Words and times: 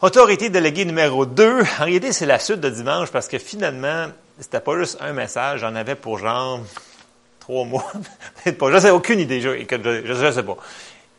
Autorité 0.00 0.48
déléguée 0.48 0.84
numéro 0.84 1.26
2. 1.26 1.60
En 1.80 1.84
réalité, 1.84 2.12
c'est 2.12 2.24
la 2.24 2.38
suite 2.38 2.60
de 2.60 2.70
dimanche 2.70 3.10
parce 3.10 3.26
que 3.26 3.36
finalement, 3.38 4.06
c'était 4.38 4.60
pas 4.60 4.78
juste 4.78 4.96
un 5.00 5.12
message, 5.12 5.60
j'en 5.60 5.74
avais 5.74 5.96
pour 5.96 6.18
genre 6.18 6.60
trois 7.40 7.64
mois. 7.64 7.90
pas, 8.58 8.70
je 8.70 8.78
sais 8.78 8.90
aucune 8.90 9.18
idée, 9.18 9.40
je, 9.40 9.50
je, 9.58 10.30
sais 10.30 10.42
pas. 10.44 10.56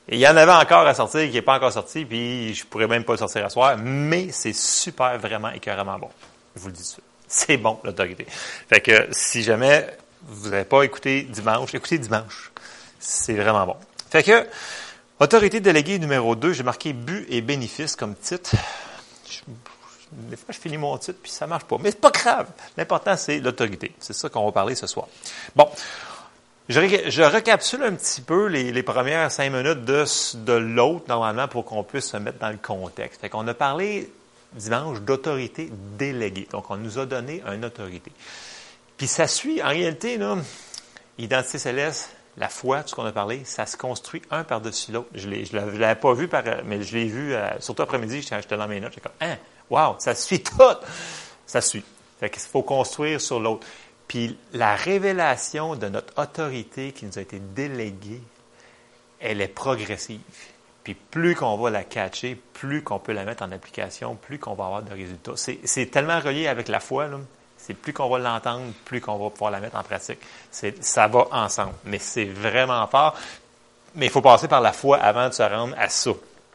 il 0.07 0.17
y 0.17 0.25
en 0.25 0.37
avait 0.37 0.53
encore 0.53 0.87
à 0.87 0.93
sortir 0.93 1.27
qui 1.27 1.33
n'est 1.33 1.41
pas 1.41 1.57
encore 1.57 1.73
sorti, 1.73 2.05
puis 2.05 2.53
je 2.53 2.65
pourrais 2.65 2.87
même 2.87 3.03
pas 3.03 3.11
le 3.11 3.17
sortir 3.17 3.45
à 3.45 3.49
soir, 3.49 3.75
mais 3.77 4.29
c'est 4.31 4.53
super, 4.53 5.17
vraiment 5.19 5.49
et 5.49 5.59
carrément 5.59 5.99
bon. 5.99 6.09
Je 6.55 6.61
vous 6.61 6.67
le 6.67 6.73
dis. 6.73 6.95
C'est 7.27 7.57
bon, 7.57 7.79
l'autorité. 7.83 8.25
Fait 8.69 8.79
que 8.79 9.09
si 9.11 9.43
jamais 9.43 9.87
vous 10.23 10.51
n'avez 10.51 10.63
pas 10.63 10.83
écouté 10.83 11.23
dimanche, 11.23 11.75
écoutez 11.75 11.97
dimanche. 11.97 12.49
C'est 12.97 13.35
vraiment 13.35 13.65
bon. 13.65 13.75
Fait 14.09 14.23
que, 14.23 14.47
autorité 15.19 15.59
déléguée 15.59 15.99
numéro 15.99 16.35
2, 16.35 16.53
j'ai 16.53 16.63
marqué 16.63 16.93
but 16.93 17.25
et 17.29 17.41
bénéfice 17.41 17.95
comme 17.95 18.15
titre. 18.15 18.51
des 20.11 20.35
fois, 20.35 20.53
je 20.53 20.59
finis 20.59 20.77
mon 20.77 20.97
titre, 20.97 21.19
puis 21.21 21.31
ça 21.31 21.47
marche 21.47 21.65
pas. 21.65 21.77
Mais 21.79 21.91
c'est 21.91 22.01
pas 22.01 22.11
grave. 22.11 22.47
L'important, 22.77 23.15
c'est 23.17 23.39
l'autorité. 23.39 23.93
C'est 23.99 24.13
ça 24.13 24.29
qu'on 24.29 24.45
va 24.45 24.51
parler 24.51 24.75
ce 24.75 24.87
soir. 24.87 25.07
Bon. 25.55 25.69
Je, 26.67 26.79
je 27.09 27.21
un 27.23 27.95
petit 27.95 28.21
peu 28.21 28.45
les, 28.45 28.71
les 28.71 28.83
premières 28.83 29.31
cinq 29.31 29.51
minutes 29.51 29.85
de, 29.85 30.05
de 30.35 30.53
l'autre, 30.53 31.05
normalement, 31.07 31.47
pour 31.47 31.65
qu'on 31.65 31.83
puisse 31.83 32.05
se 32.11 32.17
mettre 32.17 32.37
dans 32.37 32.51
le 32.51 32.59
contexte. 32.61 33.21
Fait 33.21 33.29
qu'on 33.29 33.47
a 33.47 33.55
parlé 33.55 34.11
dimanche 34.53 35.01
d'autorité 35.01 35.69
déléguée. 35.97 36.47
Donc, 36.51 36.69
on 36.69 36.77
nous 36.77 36.99
a 36.99 37.05
donné 37.05 37.41
une 37.51 37.65
autorité. 37.65 38.11
Puis 38.97 39.07
ça 39.07 39.27
suit, 39.27 39.63
en 39.63 39.69
réalité, 39.69 40.17
là, 40.17 40.37
identité 41.17 41.57
céleste, 41.57 42.11
la 42.39 42.47
foi, 42.47 42.83
tout 42.83 42.89
ce 42.89 42.95
qu'on 42.95 43.05
a 43.05 43.11
parlé, 43.11 43.43
ça 43.43 43.65
se 43.65 43.75
construit 43.75 44.21
un 44.31 44.45
par-dessus 44.45 44.93
l'autre. 44.93 45.09
Je 45.13 45.27
ne 45.27 45.77
l'avais 45.77 45.99
pas 45.99 46.13
vu, 46.13 46.29
par, 46.29 46.43
mais 46.63 46.81
je 46.81 46.97
l'ai 46.97 47.07
vu, 47.07 47.33
euh, 47.33 47.59
surtout 47.59 47.83
après-midi, 47.83 48.21
j'étais 48.21 48.57
dans 48.57 48.67
mes 48.67 48.79
notes, 48.79 48.93
j'étais 48.93 49.09
comme, 49.09 49.29
hein, 49.29 49.37
wow, 49.69 49.95
ça 49.99 50.15
suit 50.15 50.41
tout! 50.41 50.55
Ça 51.45 51.61
suit. 51.61 51.83
Fait 52.19 52.29
qu'il 52.29 52.41
faut 52.41 52.63
construire 52.63 53.19
sur 53.19 53.39
l'autre. 53.39 53.67
Puis 54.07 54.37
la 54.53 54.75
révélation 54.75 55.75
de 55.75 55.87
notre 55.89 56.13
autorité 56.21 56.93
qui 56.93 57.05
nous 57.05 57.17
a 57.17 57.21
été 57.21 57.39
déléguée, 57.39 58.21
elle 59.19 59.41
est 59.41 59.47
progressive. 59.47 60.21
Puis 60.83 60.93
plus 60.93 61.35
qu'on 61.35 61.57
va 61.57 61.69
la 61.69 61.83
catcher, 61.83 62.39
plus 62.53 62.83
qu'on 62.83 62.99
peut 62.99 63.11
la 63.11 63.25
mettre 63.25 63.43
en 63.43 63.51
application, 63.51 64.15
plus 64.15 64.39
qu'on 64.39 64.53
va 64.53 64.65
avoir 64.65 64.83
de 64.83 64.93
résultats. 64.93 65.33
C'est 65.35 65.87
tellement 65.87 66.19
relié 66.19 66.47
avec 66.47 66.67
la 66.67 66.79
foi. 66.79 67.07
Là 67.07 67.19
c'est 67.69 67.75
plus 67.75 67.93
qu'on 67.93 68.09
va 68.09 68.17
l'entendre, 68.17 68.73
plus 68.83 68.99
qu'on 68.99 69.19
va 69.19 69.29
pouvoir 69.29 69.51
la 69.51 69.59
mettre 69.59 69.75
en 69.75 69.83
pratique. 69.83 70.17
ça 70.49 71.07
va 71.07 71.27
ensemble. 71.29 71.73
Mais 71.85 71.99
c'est 71.99 72.25
vraiment 72.25 72.87
fort. 72.87 73.15
Mais 73.93 74.07
il 74.07 74.11
faut 74.11 74.23
passer 74.23 74.47
par 74.47 74.59
la 74.59 74.73
foi 74.73 74.97
avant 74.97 75.29
de 75.29 75.33
se 75.35 75.43
rendre 75.43 75.75
à 75.77 75.87
ça. 75.87 76.09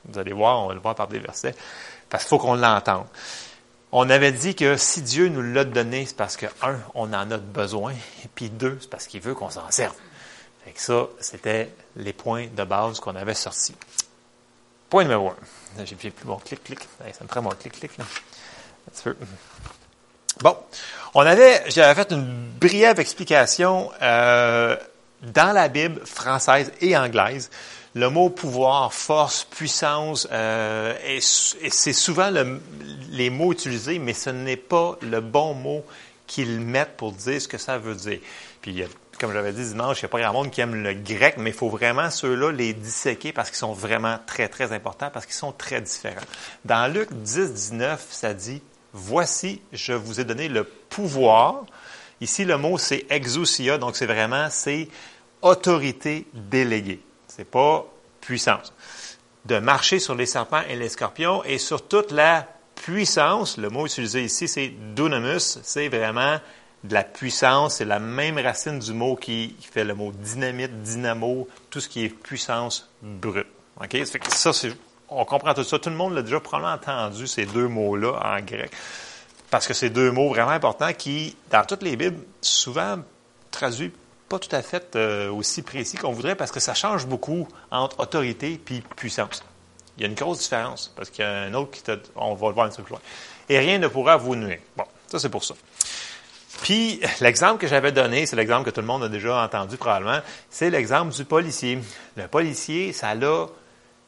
Vous 0.06 0.18
allez 0.18 0.32
voir, 0.32 0.64
on 0.64 0.66
va 0.66 0.74
le 0.74 0.80
voir 0.80 0.96
par 0.96 1.06
des 1.06 1.20
versets. 1.20 1.54
Parce 2.10 2.24
qu'il 2.24 2.30
faut 2.30 2.38
qu'on 2.38 2.56
l'entende. 2.56 3.06
On 3.92 4.10
avait 4.10 4.32
dit 4.32 4.56
que 4.56 4.76
si 4.76 5.02
Dieu 5.02 5.28
nous 5.28 5.40
l'a 5.40 5.62
donné, 5.62 6.04
c'est 6.04 6.16
parce 6.16 6.36
que, 6.36 6.46
un, 6.62 6.80
on 6.96 7.12
en 7.12 7.30
a 7.30 7.36
besoin, 7.36 7.92
et 7.92 8.28
puis 8.34 8.50
deux, 8.50 8.76
c'est 8.80 8.90
parce 8.90 9.06
qu'il 9.06 9.20
veut 9.20 9.34
qu'on 9.34 9.50
s'en 9.50 9.70
serve. 9.70 9.94
Fait 10.64 10.72
que 10.72 10.80
ça, 10.80 11.06
c'était 11.20 11.72
les 11.94 12.12
points 12.12 12.48
de 12.48 12.64
base 12.64 12.98
qu'on 12.98 13.14
avait 13.14 13.34
sortis. 13.34 13.76
Point 14.90 15.04
numéro 15.04 15.28
un. 15.28 15.84
J'ai 15.84 15.94
plus 15.94 16.12
mon 16.24 16.38
clic-clic. 16.38 16.80
Ça 16.98 17.22
me 17.22 17.28
ferait 17.28 17.40
mon 17.40 17.50
clic-clic, 17.50 17.96
là. 17.98 18.04
Un 18.04 18.90
petit 18.90 19.02
peu. 19.04 19.16
Bon, 20.42 20.56
on 21.14 21.20
avait, 21.20 21.62
j'avais 21.68 21.94
fait 21.94 22.12
une 22.12 22.50
brève 22.60 22.98
explication 22.98 23.90
euh, 24.02 24.76
dans 25.22 25.52
la 25.52 25.68
Bible 25.68 26.00
française 26.04 26.72
et 26.80 26.96
anglaise. 26.96 27.50
Le 27.94 28.10
mot 28.10 28.28
pouvoir, 28.28 28.92
force, 28.92 29.44
puissance, 29.44 30.26
euh, 30.32 30.94
c'est 31.20 31.92
souvent 31.92 32.32
les 33.10 33.30
mots 33.30 33.52
utilisés, 33.52 34.00
mais 34.00 34.14
ce 34.14 34.30
n'est 34.30 34.56
pas 34.56 34.96
le 35.00 35.20
bon 35.20 35.54
mot 35.54 35.84
qu'ils 36.26 36.58
mettent 36.58 36.96
pour 36.96 37.12
dire 37.12 37.40
ce 37.40 37.46
que 37.46 37.58
ça 37.58 37.78
veut 37.78 37.94
dire. 37.94 38.18
Puis, 38.60 38.82
comme 39.20 39.32
j'avais 39.32 39.52
dit 39.52 39.62
dimanche, 39.68 40.00
il 40.00 40.06
n'y 40.06 40.06
a 40.06 40.08
pas 40.08 40.20
grand 40.20 40.32
monde 40.32 40.50
qui 40.50 40.60
aime 40.60 40.74
le 40.74 40.94
grec, 40.94 41.36
mais 41.38 41.50
il 41.50 41.56
faut 41.56 41.68
vraiment 41.68 42.10
ceux-là 42.10 42.50
les 42.50 42.72
disséquer 42.72 43.32
parce 43.32 43.50
qu'ils 43.50 43.58
sont 43.58 43.72
vraiment 43.74 44.18
très, 44.26 44.48
très 44.48 44.72
importants, 44.72 45.10
parce 45.12 45.26
qu'ils 45.26 45.36
sont 45.36 45.52
très 45.52 45.80
différents. 45.80 46.26
Dans 46.64 46.92
Luc 46.92 47.12
10, 47.12 47.52
19, 47.52 48.04
ça 48.10 48.34
dit 48.34 48.60
Voici, 48.96 49.60
je 49.72 49.92
vous 49.92 50.20
ai 50.20 50.24
donné 50.24 50.48
le 50.48 50.62
pouvoir. 50.62 51.66
Ici, 52.20 52.44
le 52.44 52.56
mot, 52.56 52.78
c'est 52.78 53.06
exousia, 53.10 53.76
donc 53.76 53.96
c'est 53.96 54.06
vraiment, 54.06 54.46
c'est 54.50 54.88
autorité 55.42 56.26
déléguée. 56.32 57.00
C'est 57.26 57.44
pas 57.44 57.84
puissance. 58.20 58.72
De 59.46 59.58
marcher 59.58 59.98
sur 59.98 60.14
les 60.14 60.26
serpents 60.26 60.62
et 60.68 60.76
les 60.76 60.88
scorpions 60.88 61.42
et 61.42 61.58
sur 61.58 61.86
toute 61.86 62.12
la 62.12 62.48
puissance. 62.76 63.58
Le 63.58 63.68
mot 63.68 63.84
utilisé 63.84 64.22
ici, 64.22 64.46
c'est 64.46 64.68
dunamus. 64.94 65.58
C'est 65.62 65.88
vraiment 65.88 66.38
de 66.84 66.94
la 66.94 67.02
puissance. 67.02 67.76
C'est 67.76 67.84
la 67.84 67.98
même 67.98 68.38
racine 68.38 68.78
du 68.78 68.92
mot 68.92 69.16
qui, 69.16 69.56
fait 69.60 69.84
le 69.84 69.94
mot 69.94 70.12
dynamite, 70.12 70.82
dynamo, 70.82 71.48
tout 71.68 71.80
ce 71.80 71.88
qui 71.88 72.04
est 72.04 72.08
puissance 72.08 72.88
brute. 73.02 73.48
OK? 73.82 73.96
Ça, 74.28 74.52
c'est 74.52 74.72
on 75.08 75.24
comprend 75.24 75.54
tout 75.54 75.64
ça. 75.64 75.78
Tout 75.78 75.90
le 75.90 75.96
monde 75.96 76.14
l'a 76.14 76.22
déjà 76.22 76.40
probablement 76.40 76.74
entendu, 76.74 77.26
ces 77.26 77.46
deux 77.46 77.68
mots-là 77.68 78.20
en 78.22 78.40
grec. 78.40 78.70
Parce 79.50 79.66
que 79.66 79.74
c'est 79.74 79.90
deux 79.90 80.10
mots 80.10 80.28
vraiment 80.30 80.50
importants 80.50 80.92
qui, 80.92 81.36
dans 81.50 81.64
toutes 81.64 81.82
les 81.82 81.96
Bibles, 81.96 82.20
souvent 82.40 82.98
traduisent 83.50 83.92
pas 84.28 84.38
tout 84.38 84.54
à 84.54 84.62
fait 84.62 84.96
euh, 84.96 85.30
aussi 85.30 85.62
précis 85.62 85.96
qu'on 85.96 86.12
voudrait 86.12 86.34
parce 86.34 86.50
que 86.50 86.60
ça 86.60 86.74
change 86.74 87.06
beaucoup 87.06 87.46
entre 87.70 88.00
autorité 88.00 88.52
et 88.52 88.82
puissance. 88.96 89.44
Il 89.96 90.02
y 90.02 90.06
a 90.06 90.08
une 90.08 90.14
grosse 90.14 90.40
différence 90.40 90.92
parce 90.96 91.10
qu'il 91.10 91.24
y 91.24 91.28
a 91.28 91.42
un 91.42 91.54
autre 91.54 91.70
qui 91.70 91.82
te, 91.82 91.92
on 92.16 92.34
va 92.34 92.48
le 92.48 92.54
voir 92.54 92.66
un 92.66 92.70
peu 92.70 92.82
plus 92.82 92.92
loin. 92.92 93.00
Et 93.48 93.58
rien 93.58 93.78
ne 93.78 93.86
pourra 93.86 94.16
vous 94.16 94.34
nuire. 94.34 94.58
Bon, 94.76 94.84
ça 95.08 95.18
c'est 95.18 95.28
pour 95.28 95.44
ça. 95.44 95.54
Puis 96.62 97.00
l'exemple 97.20 97.60
que 97.60 97.66
j'avais 97.66 97.92
donné, 97.92 98.26
c'est 98.26 98.36
l'exemple 98.36 98.64
que 98.64 98.74
tout 98.74 98.80
le 98.80 98.86
monde 98.86 99.04
a 99.04 99.08
déjà 99.08 99.44
entendu 99.44 99.76
probablement, 99.76 100.20
c'est 100.50 100.70
l'exemple 100.70 101.12
du 101.12 101.24
policier. 101.24 101.78
Le 102.16 102.26
policier, 102.26 102.92
ça 102.92 103.14
l'a 103.14 103.46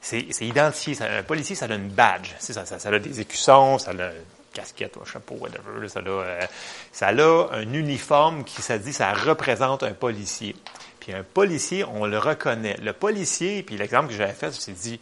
c'est 0.01 0.29
identifié. 0.41 0.97
un 1.03 1.23
policier, 1.23 1.57
ça 1.57 1.67
a 1.67 1.75
une 1.75 1.89
badge. 1.89 2.31
Ça, 2.39 2.63
a 2.63 2.99
des 2.99 3.21
écussons, 3.21 3.79
ça 3.79 3.91
a 3.91 3.95
une 3.95 4.13
casquette, 4.53 4.97
un 5.01 5.05
chapeau, 5.05 5.37
whatever. 5.41 5.89
Ça 5.89 6.01
a, 6.01 7.19
euh, 7.19 7.49
un 7.53 7.73
uniforme 7.73 8.45
qui, 8.45 8.63
ça 8.63 8.79
dit, 8.79 8.93
ça 8.93 9.13
représente 9.13 9.83
un 9.83 9.93
policier. 9.93 10.55
Puis 11.01 11.13
un 11.13 11.23
policier, 11.23 11.85
on 11.85 12.07
le 12.07 12.19
reconnaît. 12.19 12.77
Le 12.83 12.93
policier, 12.93 13.63
puis 13.63 13.77
l'exemple 13.77 14.09
que 14.09 14.15
j'avais 14.15 14.33
fait, 14.33 14.53
c'est 14.53 14.73
dit, 14.73 15.01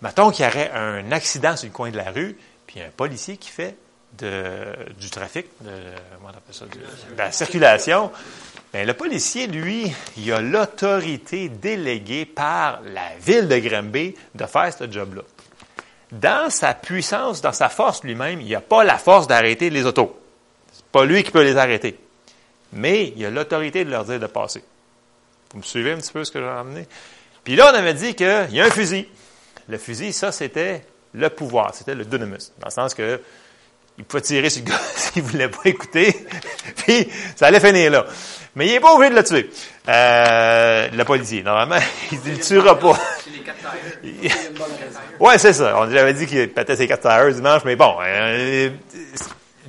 mettons 0.00 0.30
qu'il 0.30 0.44
y 0.44 0.48
aurait 0.48 0.70
un 0.70 1.12
accident 1.12 1.56
sur 1.56 1.68
le 1.68 1.72
coin 1.72 1.90
de 1.90 1.96
la 1.96 2.10
rue, 2.10 2.36
puis 2.66 2.80
un 2.80 2.90
policier 2.90 3.36
qui 3.36 3.50
fait 3.50 3.76
de, 4.18 4.92
du 4.98 5.10
trafic, 5.10 5.46
de, 5.60 5.70
ça, 6.50 6.64
de 6.66 7.18
la 7.18 7.32
circulation, 7.32 8.10
Bien, 8.72 8.84
le 8.84 8.94
policier, 8.94 9.48
lui, 9.48 9.92
il 10.16 10.32
a 10.32 10.40
l'autorité 10.40 11.50
déléguée 11.50 12.24
par 12.24 12.80
la 12.82 13.16
ville 13.20 13.46
de 13.46 13.58
Granby 13.58 14.14
de 14.34 14.46
faire 14.46 14.72
ce 14.72 14.90
job-là. 14.90 15.22
Dans 16.10 16.48
sa 16.48 16.72
puissance, 16.72 17.42
dans 17.42 17.52
sa 17.52 17.68
force 17.68 18.02
lui-même, 18.02 18.40
il 18.40 18.50
n'a 18.50 18.62
pas 18.62 18.82
la 18.82 18.96
force 18.96 19.26
d'arrêter 19.26 19.68
les 19.68 19.84
autos. 19.84 20.18
C'est 20.72 20.86
pas 20.86 21.04
lui 21.04 21.22
qui 21.22 21.30
peut 21.30 21.42
les 21.42 21.58
arrêter. 21.58 21.98
Mais 22.72 23.12
il 23.14 23.26
a 23.26 23.30
l'autorité 23.30 23.84
de 23.84 23.90
leur 23.90 24.06
dire 24.06 24.18
de 24.18 24.26
passer. 24.26 24.64
Vous 25.52 25.58
me 25.58 25.62
suivez 25.62 25.92
un 25.92 25.98
petit 25.98 26.12
peu 26.12 26.24
ce 26.24 26.30
que 26.30 26.38
j'ai 26.38 26.48
ramené? 26.48 26.88
Puis 27.44 27.56
là, 27.56 27.70
on 27.72 27.76
avait 27.76 27.92
dit 27.92 28.14
qu'il 28.14 28.48
y 28.52 28.60
a 28.60 28.64
un 28.64 28.70
fusil. 28.70 29.06
Le 29.68 29.76
fusil, 29.76 30.14
ça, 30.14 30.32
c'était 30.32 30.82
le 31.12 31.28
pouvoir. 31.28 31.74
C'était 31.74 31.94
le 31.94 32.06
dunamis. 32.06 32.52
Dans 32.58 32.68
le 32.68 32.72
sens 32.72 32.94
que 32.94 33.20
il 33.98 34.04
pouvait 34.04 34.22
tirer 34.22 34.50
sur 34.50 34.64
le 34.64 34.70
gars 34.70 34.80
s'il 34.96 35.22
voulait 35.22 35.48
pas 35.48 35.60
écouter, 35.64 36.26
puis 36.76 37.08
ça 37.36 37.46
allait 37.46 37.60
finir 37.60 37.90
là. 37.90 38.06
Mais 38.54 38.66
il 38.66 38.72
n'est 38.72 38.80
pas 38.80 38.94
obligé 38.94 39.10
de 39.10 39.16
le 39.16 39.24
tuer. 39.24 39.50
Euh, 39.88 40.88
le 40.92 41.04
policier, 41.04 41.42
normalement, 41.42 41.82
il 42.12 42.18
ne 42.18 42.36
le 42.36 42.38
tuera 42.38 42.78
pas. 42.78 42.98
ouais, 45.20 45.38
c'est 45.38 45.54
ça. 45.54 45.74
On 45.78 45.82
avait 45.82 46.14
dit 46.14 46.26
qu'il 46.26 46.50
pétait 46.50 46.76
ses 46.76 46.86
quatre 46.86 47.06
heures 47.06 47.32
dimanche, 47.32 47.62
mais 47.64 47.76
bon, 47.76 47.96
euh, 48.02 48.70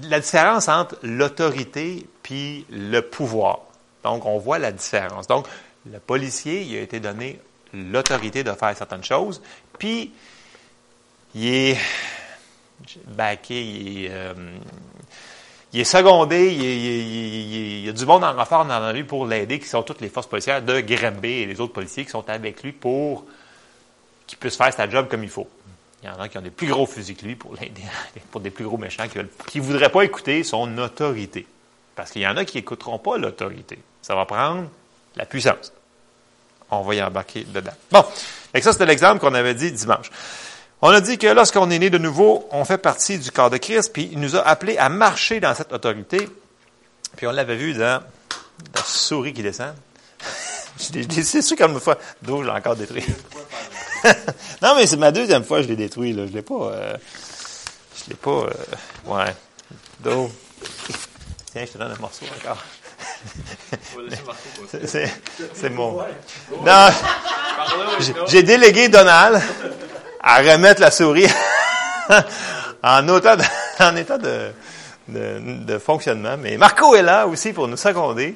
la 0.04 0.20
différence 0.20 0.68
entre 0.68 0.98
l'autorité 1.02 2.06
puis 2.24 2.66
le 2.70 3.02
pouvoir. 3.02 3.60
Donc, 4.04 4.26
on 4.26 4.38
voit 4.38 4.60
la 4.60 4.72
différence. 4.72 5.28
Donc, 5.28 5.48
le 5.90 6.00
policier, 6.00 6.62
il 6.62 6.78
a 6.78 6.82
été 6.82 7.00
donné 7.00 7.40
l'autorité 7.74 8.44
de 8.44 8.52
faire 8.52 8.76
certaines 8.78 9.04
choses, 9.04 9.42
puis 9.80 10.12
il 11.36 11.48
est 11.48 11.78
backé, 13.08 13.64
il 13.64 14.06
est, 14.06 14.10
euh, 14.12 14.34
il 15.74 15.80
est 15.80 15.86
secondé, 15.86 16.54
il, 16.54 17.86
y 17.86 17.90
a 17.90 17.92
du 17.92 18.06
monde 18.06 18.24
en 18.24 18.34
renfort 18.34 18.66
dans 18.66 18.80
la 18.80 18.92
rue 18.92 19.06
pour 19.06 19.26
l'aider, 19.26 19.60
qui 19.60 19.68
sont 19.68 19.82
toutes 19.82 20.02
les 20.02 20.10
forces 20.10 20.28
policières 20.28 20.62
de 20.62 20.82
Granby 20.82 21.30
et 21.30 21.46
les 21.46 21.60
autres 21.60 21.74
policiers 21.74 22.06
qui 22.06 22.12
sont 22.12 22.30
avec 22.30 22.62
lui 22.62 22.72
pour 22.72 23.26
qu'il 24.28 24.38
puisse 24.38 24.56
faire 24.56 24.72
sa 24.74 24.88
job 24.90 25.08
comme 25.10 25.24
il 25.24 25.30
faut. 25.30 25.48
Il 26.04 26.08
y 26.08 26.10
en 26.10 26.20
a 26.20 26.28
qui 26.30 26.38
ont 26.38 26.42
des 26.42 26.52
plus 26.52 26.68
gros 26.68 26.86
fusils 26.86 27.16
que 27.16 27.26
lui 27.26 27.36
pour 27.36 27.56
l'aider, 27.56 27.82
pour 28.32 28.42
des 28.42 28.52
plus 28.52 28.66
gros 28.66 28.78
méchants 28.78 29.08
qui 29.08 29.60
ne 29.60 29.64
voudraient 29.64 29.90
pas 29.90 30.04
écouter 30.04 30.44
son 30.44 30.78
autorité. 30.78 31.48
Parce 31.96 32.12
qu'il 32.12 32.22
y 32.22 32.28
en 32.28 32.38
a 32.38 32.46
qui 32.46 32.58
n'écouteront 32.58 33.00
pas 33.00 33.18
l'autorité. 33.18 33.80
Ça 34.02 34.16
va 34.16 34.26
prendre 34.26 34.68
la 35.16 35.26
puissance. 35.26 35.72
On 36.70 36.82
va 36.82 36.96
y 36.96 37.02
embarquer 37.02 37.46
dedans. 37.46 37.74
Bon, 37.92 38.04
et 38.54 38.62
ça, 38.62 38.74
c'était 38.74 38.86
l'exemple 38.86 39.20
qu'on 39.20 39.34
avait 39.34 39.54
dit 39.54 39.72
dimanche. 39.72 40.10
On 40.86 40.90
a 40.90 41.00
dit 41.00 41.18
que 41.18 41.28
lorsqu'on 41.28 41.72
est 41.72 41.80
né 41.80 41.90
de 41.90 41.98
nouveau, 41.98 42.46
on 42.52 42.66
fait 42.66 42.78
partie 42.78 43.18
du 43.18 43.32
corps 43.32 43.50
de 43.50 43.56
Christ, 43.56 43.94
puis 43.94 44.10
il 44.12 44.20
nous 44.20 44.36
a 44.36 44.42
appelés 44.42 44.78
à 44.78 44.90
marcher 44.90 45.40
dans 45.40 45.56
cette 45.56 45.72
autorité. 45.72 46.28
Puis 47.16 47.26
on 47.26 47.32
l'avait 47.32 47.56
vu 47.56 47.74
dans 47.74 48.04
la 48.76 48.82
souris 48.84 49.32
qui 49.32 49.42
descend. 49.42 49.74
c'est 50.78 51.42
sûr 51.42 51.56
comme 51.56 51.72
une 51.72 51.80
fois, 51.80 51.98
d'où 52.22 52.42
je 52.42 52.48
l'ai 52.48 52.52
encore 52.52 52.76
détruit. 52.76 53.06
non, 54.62 54.76
mais 54.76 54.86
c'est 54.86 54.98
ma 54.98 55.14
deuxième 55.14 55.46
fois 55.46 55.60
que 55.60 55.64
je 55.64 55.70
l'ai 55.70 55.78
détruit. 55.78 56.12
Là. 56.12 56.28
Je 56.28 56.34
l'ai 56.34 56.42
pas. 56.42 56.54
Euh, 56.54 56.98
je 58.04 58.10
l'ai 58.10 58.18
pas. 58.18 58.30
Euh, 58.30 58.50
ouais. 59.06 59.34
Do. 60.02 60.30
Tiens, 61.54 61.64
je 61.66 61.72
te 61.72 61.78
donne 61.78 61.94
un 61.94 62.02
morceau 62.02 62.26
encore. 62.42 62.62
c'est 65.54 65.70
mon. 65.70 66.04
Non, 66.66 66.90
j'ai 68.28 68.44
délégué 68.44 68.90
Donald 68.90 69.42
à 70.24 70.38
remettre 70.38 70.80
la 70.80 70.90
souris 70.90 71.28
en 72.84 73.08
état 73.08 73.36
de, 75.08 75.78
fonctionnement. 75.78 76.38
Mais 76.38 76.58
Marco 76.58 76.96
est 76.96 77.02
là 77.02 77.28
aussi 77.28 77.52
pour 77.52 77.68
nous 77.68 77.78
seconder 77.78 78.34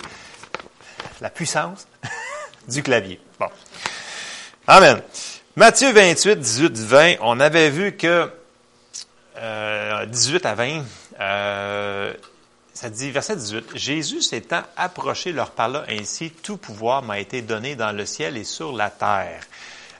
la 1.21 1.29
puissance 1.29 1.87
du 2.67 2.83
clavier. 2.83 3.19
Bon. 3.39 3.47
Amen. 4.67 5.01
Matthieu 5.55 5.91
28, 5.91 6.35
18, 6.35 6.77
20, 6.77 7.13
on 7.21 7.39
avait 7.39 7.69
vu 7.69 7.95
que 7.95 8.29
euh, 9.39 10.05
18 10.05 10.45
à 10.45 10.55
20, 10.55 10.83
euh, 11.19 12.13
ça 12.73 12.89
dit, 12.89 13.09
verset 13.09 13.37
18, 13.37 13.71
Jésus 13.75 14.21
s'étant 14.21 14.61
approché 14.75 15.31
leur 15.31 15.51
parla 15.51 15.83
ainsi, 15.89 16.29
tout 16.29 16.57
pouvoir 16.57 17.01
m'a 17.01 17.19
été 17.19 17.41
donné 17.41 17.75
dans 17.75 17.91
le 17.91 18.05
ciel 18.05 18.37
et 18.37 18.43
sur 18.43 18.71
la 18.71 18.91
terre. 18.91 19.41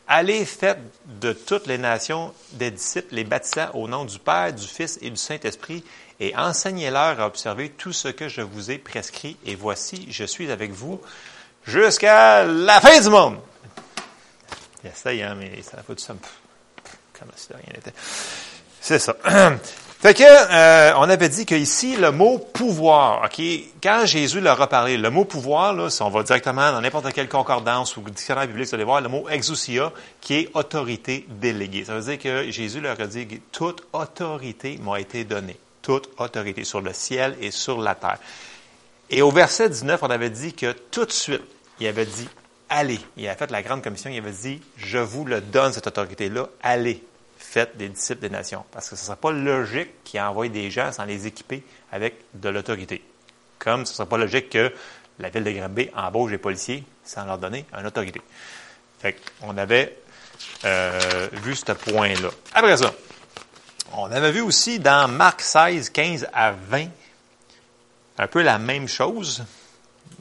Allez, 0.09 0.45
faites 0.45 0.80
de 1.06 1.33
toutes 1.33 1.68
les 1.68 1.77
nations 1.77 2.33
des 2.54 2.71
disciples, 2.71 3.13
les 3.13 3.25
baptisant 3.25 3.69
au 3.74 3.88
nom 3.89 4.06
du 4.06 4.19
Père, 4.19 4.54
du 4.54 4.65
Fils 4.65 4.98
et 5.01 5.09
du 5.09 5.18
Saint-Esprit, 5.18 5.83
et 6.19 6.36
enseignez-leur 6.36 7.19
à 7.19 7.27
observer 7.27 7.69
tout 7.69 7.92
ce 7.92 8.07
que 8.07 8.30
je 8.30 8.42
vous 8.42 8.71
ai 8.71 8.77
prescrit. 8.77 9.36
Et 9.45 9.56
voici, 9.56 10.07
je 10.09 10.24
suis 10.24 10.50
avec 10.50 10.71
vous 10.71 11.01
jusqu'à 11.65 12.45
la 12.45 12.80
fin 12.80 13.01
du 13.01 13.09
monde. 13.09 13.39
Est, 14.86 15.06
mais 15.36 15.62
ça 15.62 15.77
n'a 15.77 15.83
pas 15.83 15.94
du 15.94 16.01
ça. 16.01 16.15
Comme 17.19 17.30
si 17.36 17.51
rien 17.51 17.74
n'était. 17.75 17.94
C'est 18.80 19.00
ça. 19.00 19.18
Fait 19.99 20.13
que 20.13 20.23
euh, 20.23 20.94
on 20.97 21.09
avait 21.09 21.27
dit 21.27 21.47
qu'ici, 21.47 21.95
le 21.95 22.11
mot 22.11 22.38
pouvoir, 22.38 23.23
OK, 23.25 23.44
quand 23.81 24.05
Jésus 24.05 24.39
leur 24.39 24.61
a 24.61 24.69
parlé, 24.69 24.95
le 24.95 25.09
mot 25.09 25.25
pouvoir, 25.25 25.91
si 25.91 26.03
on 26.03 26.09
va 26.11 26.21
directement 26.21 26.71
dans 26.71 26.81
n'importe 26.81 27.11
quelle 27.13 27.27
concordance 27.27 27.97
ou 27.97 28.01
dictionnaire 28.01 28.45
biblique, 28.45 28.67
vous 28.67 28.75
allez 28.75 28.83
voir 28.83 29.01
le 29.01 29.09
mot 29.09 29.27
exousia, 29.27 29.91
qui 30.21 30.35
est 30.35 30.49
autorité 30.53 31.25
déléguée. 31.27 31.83
Ça 31.83 31.95
veut 31.95 32.03
dire 32.03 32.19
que 32.19 32.51
Jésus 32.51 32.79
leur 32.79 33.01
a 33.01 33.07
dit 33.07 33.27
toute 33.51 33.88
autorité 33.91 34.79
m'a 34.83 34.99
été 34.99 35.23
donnée. 35.23 35.57
Toute 35.81 36.09
autorité 36.19 36.63
sur 36.63 36.81
le 36.81 36.94
ciel 36.94 37.35
et 37.41 37.49
sur 37.49 37.81
la 37.81 37.95
terre. 37.95 38.19
Et 39.09 39.23
au 39.23 39.31
verset 39.31 39.67
19, 39.67 40.03
on 40.03 40.11
avait 40.11 40.29
dit 40.29 40.53
que 40.53 40.73
tout 40.91 41.05
de 41.05 41.11
suite, 41.11 41.41
il 41.79 41.88
avait 41.88 42.05
dit 42.05 42.29
allez. 42.69 42.99
Il 43.15 43.27
a 43.27 43.35
fait 43.35 43.49
la 43.49 43.63
grande 43.63 43.81
commission, 43.81 44.11
il 44.11 44.19
avait 44.19 44.29
dit 44.29 44.61
je 44.77 44.99
vous 44.99 45.25
le 45.25 45.41
donne, 45.41 45.73
cette 45.73 45.88
autorité-là, 45.88 46.49
allez 46.61 47.03
faites 47.47 47.77
des 47.77 47.89
disciples 47.89 48.21
des 48.21 48.29
nations. 48.29 48.65
Parce 48.71 48.89
que 48.89 48.95
ce 48.95 49.01
ne 49.01 49.05
serait 49.05 49.17
pas 49.17 49.31
logique 49.31 50.03
qu'il 50.03 50.19
envoie 50.19 50.49
des 50.49 50.69
gens 50.69 50.91
sans 50.91 51.05
les 51.05 51.27
équiper 51.27 51.63
avec 51.91 52.15
de 52.33 52.49
l'autorité. 52.49 53.03
Comme 53.57 53.85
ce 53.85 53.94
ne 53.94 53.95
serait 53.95 54.09
pas 54.09 54.17
logique 54.17 54.49
que 54.49 54.71
la 55.19 55.29
ville 55.29 55.44
de 55.44 55.51
Granby 55.51 55.89
embauche 55.95 56.31
des 56.31 56.38
policiers 56.38 56.83
sans 57.03 57.25
leur 57.25 57.38
donner 57.38 57.65
une 57.77 57.85
autorité. 57.85 58.21
Fait 58.99 59.15
on 59.41 59.57
avait 59.57 59.97
euh, 60.65 61.29
vu 61.31 61.55
ce 61.55 61.71
point-là. 61.71 62.29
Après 62.53 62.77
ça, 62.77 62.94
on 63.94 64.11
avait 64.11 64.31
vu 64.31 64.41
aussi 64.41 64.79
dans 64.79 65.07
Marc 65.07 65.41
16, 65.41 65.89
15 65.89 66.27
à 66.33 66.51
20, 66.51 66.88
un 68.17 68.27
peu 68.27 68.41
la 68.41 68.59
même 68.59 68.88
chose. 68.88 69.44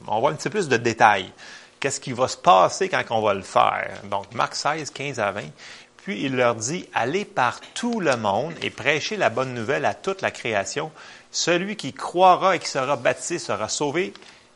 On 0.07 0.19
voit 0.19 0.31
un 0.31 0.35
petit 0.35 0.49
peu 0.49 0.59
plus 0.59 0.69
de 0.69 0.77
détails. 0.77 1.31
Qu'est-ce 1.79 1.99
qui 1.99 2.13
va 2.13 2.27
se 2.27 2.37
passer 2.37 2.89
quand 2.89 3.03
on 3.09 3.21
va 3.21 3.33
le 3.33 3.43
faire? 3.43 4.01
Donc, 4.05 4.33
Marc 4.33 4.55
16, 4.55 4.89
15 4.89 5.19
à 5.19 5.31
20. 5.31 5.41
Puis 6.07 6.23
il 6.23 6.37
leur 6.37 6.55
dit, 6.55 6.87
allez 6.93 7.25
par 7.25 7.59
tout 7.73 7.99
le 7.99 8.15
monde 8.15 8.53
et 8.61 8.69
prêchez 8.69 9.17
la 9.17 9.29
bonne 9.29 9.53
nouvelle 9.53 9.83
à 9.83 9.93
toute 9.93 10.21
la 10.21 10.31
création. 10.31 10.89
Celui 11.31 11.75
qui 11.75 11.91
croira 11.91 12.55
et 12.55 12.59
qui 12.59 12.69
sera 12.69 12.95
baptisé 12.95 13.39
sera 13.39 13.67
sauvé, 13.67 14.13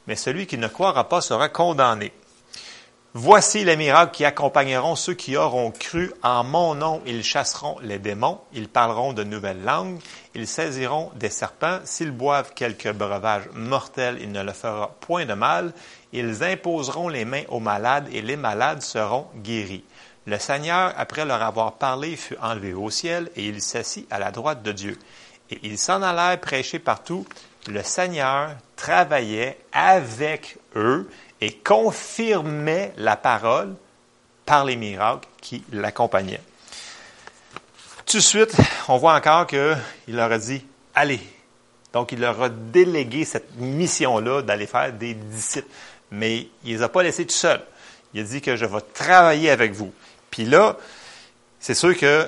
mais 0.07 0.15
celui 0.15 0.47
qui 0.47 0.57
ne 0.57 0.69
croira 0.69 1.09
pas 1.09 1.19
sera 1.19 1.49
condamné. 1.49 2.13
Voici 3.13 3.65
les 3.65 3.75
miracles 3.75 4.13
qui 4.13 4.23
accompagneront 4.23 4.95
ceux 4.95 5.13
qui 5.13 5.35
auront 5.35 5.71
cru. 5.71 6.13
En 6.23 6.45
mon 6.45 6.73
nom, 6.73 7.01
ils 7.05 7.21
chasseront 7.21 7.75
les 7.81 7.99
démons, 7.99 8.39
ils 8.53 8.69
parleront 8.69 9.11
de 9.11 9.25
nouvelles 9.25 9.65
langues, 9.65 9.99
ils 10.33 10.47
saisiront 10.47 11.11
des 11.15 11.29
serpents, 11.29 11.79
s'ils 11.83 12.11
boivent 12.11 12.53
quelque 12.53 12.93
breuvage 12.93 13.49
mortel, 13.53 14.19
il 14.21 14.31
ne 14.31 14.41
leur 14.41 14.55
fera 14.55 14.95
point 15.01 15.25
de 15.25 15.33
mal, 15.33 15.73
ils 16.13 16.45
imposeront 16.45 17.09
les 17.09 17.25
mains 17.25 17.43
aux 17.49 17.59
malades 17.59 18.07
et 18.13 18.21
les 18.21 18.37
malades 18.37 18.81
seront 18.81 19.27
guéris. 19.35 19.83
Le 20.31 20.39
Seigneur, 20.39 20.93
après 20.95 21.25
leur 21.25 21.41
avoir 21.41 21.73
parlé, 21.73 22.15
fut 22.15 22.37
enlevé 22.41 22.73
au 22.73 22.89
ciel 22.89 23.29
et 23.35 23.47
il 23.47 23.61
s'assit 23.61 24.07
à 24.09 24.17
la 24.17 24.31
droite 24.31 24.63
de 24.63 24.71
Dieu. 24.71 24.97
Et 25.49 25.59
ils 25.63 25.77
s'en 25.77 26.01
allèrent 26.01 26.39
prêcher 26.39 26.79
partout. 26.79 27.25
Le 27.67 27.83
Seigneur 27.83 28.51
travaillait 28.77 29.57
avec 29.73 30.57
eux 30.77 31.09
et 31.41 31.51
confirmait 31.51 32.93
la 32.95 33.17
parole 33.17 33.75
par 34.45 34.63
les 34.63 34.77
miracles 34.77 35.27
qui 35.41 35.65
l'accompagnaient. 35.73 36.39
Tout 38.05 38.19
de 38.19 38.23
suite, 38.23 38.55
on 38.87 38.95
voit 38.95 39.15
encore 39.15 39.47
qu'il 39.47 39.75
leur 40.07 40.31
a 40.31 40.37
dit, 40.37 40.65
allez. 40.95 41.19
Donc, 41.91 42.13
il 42.13 42.21
leur 42.21 42.41
a 42.41 42.47
délégué 42.47 43.25
cette 43.25 43.57
mission-là 43.57 44.43
d'aller 44.43 44.65
faire 44.65 44.93
des 44.93 45.13
disciples. 45.13 45.67
Mais 46.09 46.47
il 46.63 46.71
ne 46.71 46.77
les 46.77 46.83
a 46.83 46.87
pas 46.87 47.03
laissés 47.03 47.25
tout 47.25 47.33
seuls. 47.33 47.65
Il 48.13 48.21
a 48.21 48.23
dit 48.23 48.41
que 48.41 48.55
je 48.55 48.65
vais 48.65 48.79
travailler 48.93 49.49
avec 49.49 49.73
vous. 49.73 49.93
Puis 50.31 50.45
là, 50.45 50.77
c'est 51.59 51.75
sûr 51.75 51.95
que 51.95 52.27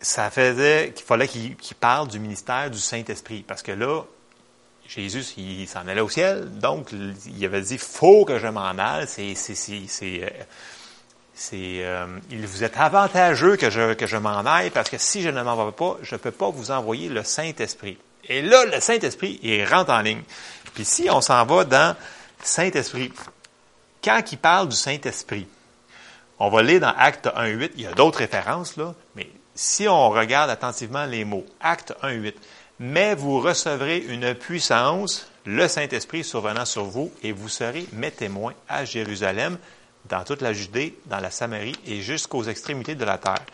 ça 0.00 0.30
faisait 0.30 0.92
qu'il 0.94 1.04
fallait 1.04 1.28
qu'il 1.28 1.56
parle 1.78 2.08
du 2.08 2.18
ministère 2.18 2.70
du 2.70 2.78
Saint-Esprit. 2.78 3.44
Parce 3.46 3.62
que 3.62 3.72
là, 3.72 4.02
Jésus, 4.86 5.24
il 5.36 5.68
s'en 5.68 5.86
allait 5.86 6.00
au 6.00 6.08
ciel. 6.08 6.48
Donc, 6.58 6.90
il 6.92 7.44
avait 7.44 7.60
dit, 7.62 7.78
faut 7.78 8.24
que 8.24 8.38
je 8.38 8.46
m'en 8.46 8.70
aille. 8.78 9.06
C'est, 9.08 9.34
c'est, 9.34 10.24
euh, 11.54 12.06
il 12.30 12.46
vous 12.46 12.64
est 12.64 12.76
avantageux 12.76 13.56
que 13.56 13.70
je, 13.70 13.94
que 13.94 14.06
je 14.06 14.16
m'en 14.16 14.40
aille 14.40 14.70
parce 14.70 14.90
que 14.90 14.98
si 14.98 15.22
je 15.22 15.30
ne 15.30 15.42
m'en 15.42 15.64
vais 15.64 15.72
pas, 15.72 15.96
je 16.02 16.14
ne 16.14 16.20
peux 16.20 16.30
pas 16.30 16.50
vous 16.50 16.70
envoyer 16.70 17.08
le 17.08 17.24
Saint-Esprit. 17.24 17.98
Et 18.28 18.42
là, 18.42 18.64
le 18.66 18.80
Saint-Esprit, 18.80 19.40
il 19.42 19.64
rentre 19.64 19.90
en 19.90 20.00
ligne. 20.00 20.22
Puis 20.74 20.84
si 20.84 21.08
on 21.10 21.20
s'en 21.20 21.44
va 21.46 21.64
dans 21.64 21.96
Saint-Esprit, 22.42 23.12
quand 24.04 24.20
il 24.32 24.38
parle 24.38 24.68
du 24.68 24.76
Saint-Esprit, 24.76 25.46
on 26.40 26.48
va 26.48 26.62
lire 26.62 26.80
dans 26.80 26.94
Acte 26.96 27.26
1.8, 27.26 27.72
il 27.76 27.82
y 27.82 27.86
a 27.86 27.92
d'autres 27.92 28.18
références, 28.18 28.78
là, 28.78 28.94
mais 29.14 29.28
si 29.54 29.86
on 29.86 30.08
regarde 30.08 30.48
attentivement 30.48 31.04
les 31.04 31.26
mots, 31.26 31.44
Acte 31.60 31.94
1.8, 32.02 32.32
mais 32.80 33.14
vous 33.14 33.40
recevrez 33.40 33.98
une 33.98 34.34
puissance, 34.34 35.30
le 35.44 35.68
Saint-Esprit 35.68 36.24
survenant 36.24 36.64
sur 36.64 36.84
vous, 36.84 37.12
et 37.22 37.32
vous 37.32 37.50
serez 37.50 37.86
mes 37.92 38.10
témoins 38.10 38.54
à 38.70 38.86
Jérusalem, 38.86 39.58
dans 40.08 40.24
toute 40.24 40.40
la 40.40 40.54
Judée, 40.54 40.98
dans 41.04 41.20
la 41.20 41.30
Samarie 41.30 41.76
et 41.86 42.00
jusqu'aux 42.00 42.44
extrémités 42.44 42.94
de 42.94 43.04
la 43.04 43.18
terre. 43.18 43.44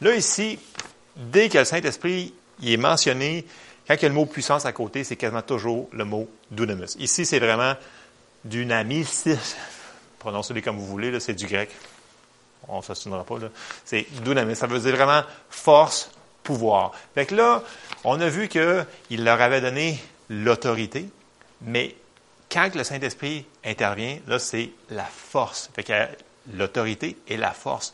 Là, 0.00 0.14
ici, 0.14 0.60
dès 1.16 1.48
que 1.48 1.58
le 1.58 1.64
Saint-Esprit 1.64 2.32
il 2.62 2.72
est 2.72 2.76
mentionné, 2.76 3.44
quand 3.88 3.94
il 3.94 4.02
y 4.02 4.06
a 4.06 4.08
le 4.08 4.14
mot 4.14 4.24
puissance 4.24 4.64
à 4.66 4.72
côté, 4.72 5.02
c'est 5.02 5.16
quasiment 5.16 5.42
toujours 5.42 5.88
le 5.92 6.04
mot 6.04 6.28
dunamis. 6.52 6.94
Ici, 7.00 7.26
c'est 7.26 7.40
vraiment 7.40 7.74
dunamis, 8.44 9.24
prononcez-le 10.20 10.60
comme 10.60 10.76
vous 10.76 10.86
voulez, 10.86 11.18
c'est 11.18 11.34
du 11.34 11.46
grec 11.46 11.70
on 12.68 12.78
ne 12.78 12.82
s'assinera 12.82 13.24
pas, 13.24 13.38
là. 13.38 13.48
C'est 13.84 14.06
dunamis. 14.22 14.56
Ça 14.56 14.66
veut 14.66 14.80
dire 14.80 14.96
vraiment 14.96 15.22
force, 15.50 16.10
pouvoir. 16.42 16.92
Fait 17.14 17.26
que 17.26 17.34
là, 17.34 17.62
on 18.04 18.20
a 18.20 18.28
vu 18.28 18.48
qu'il 18.48 19.24
leur 19.24 19.40
avait 19.40 19.60
donné 19.60 19.98
l'autorité, 20.28 21.08
mais 21.62 21.94
quand 22.50 22.74
le 22.74 22.84
Saint-Esprit 22.84 23.44
intervient, 23.64 24.18
là, 24.26 24.38
c'est 24.38 24.70
la 24.90 25.04
force. 25.04 25.70
Fait 25.74 25.82
que 25.82 25.92
l'autorité 26.52 27.16
et 27.28 27.36
la 27.36 27.50
force. 27.50 27.92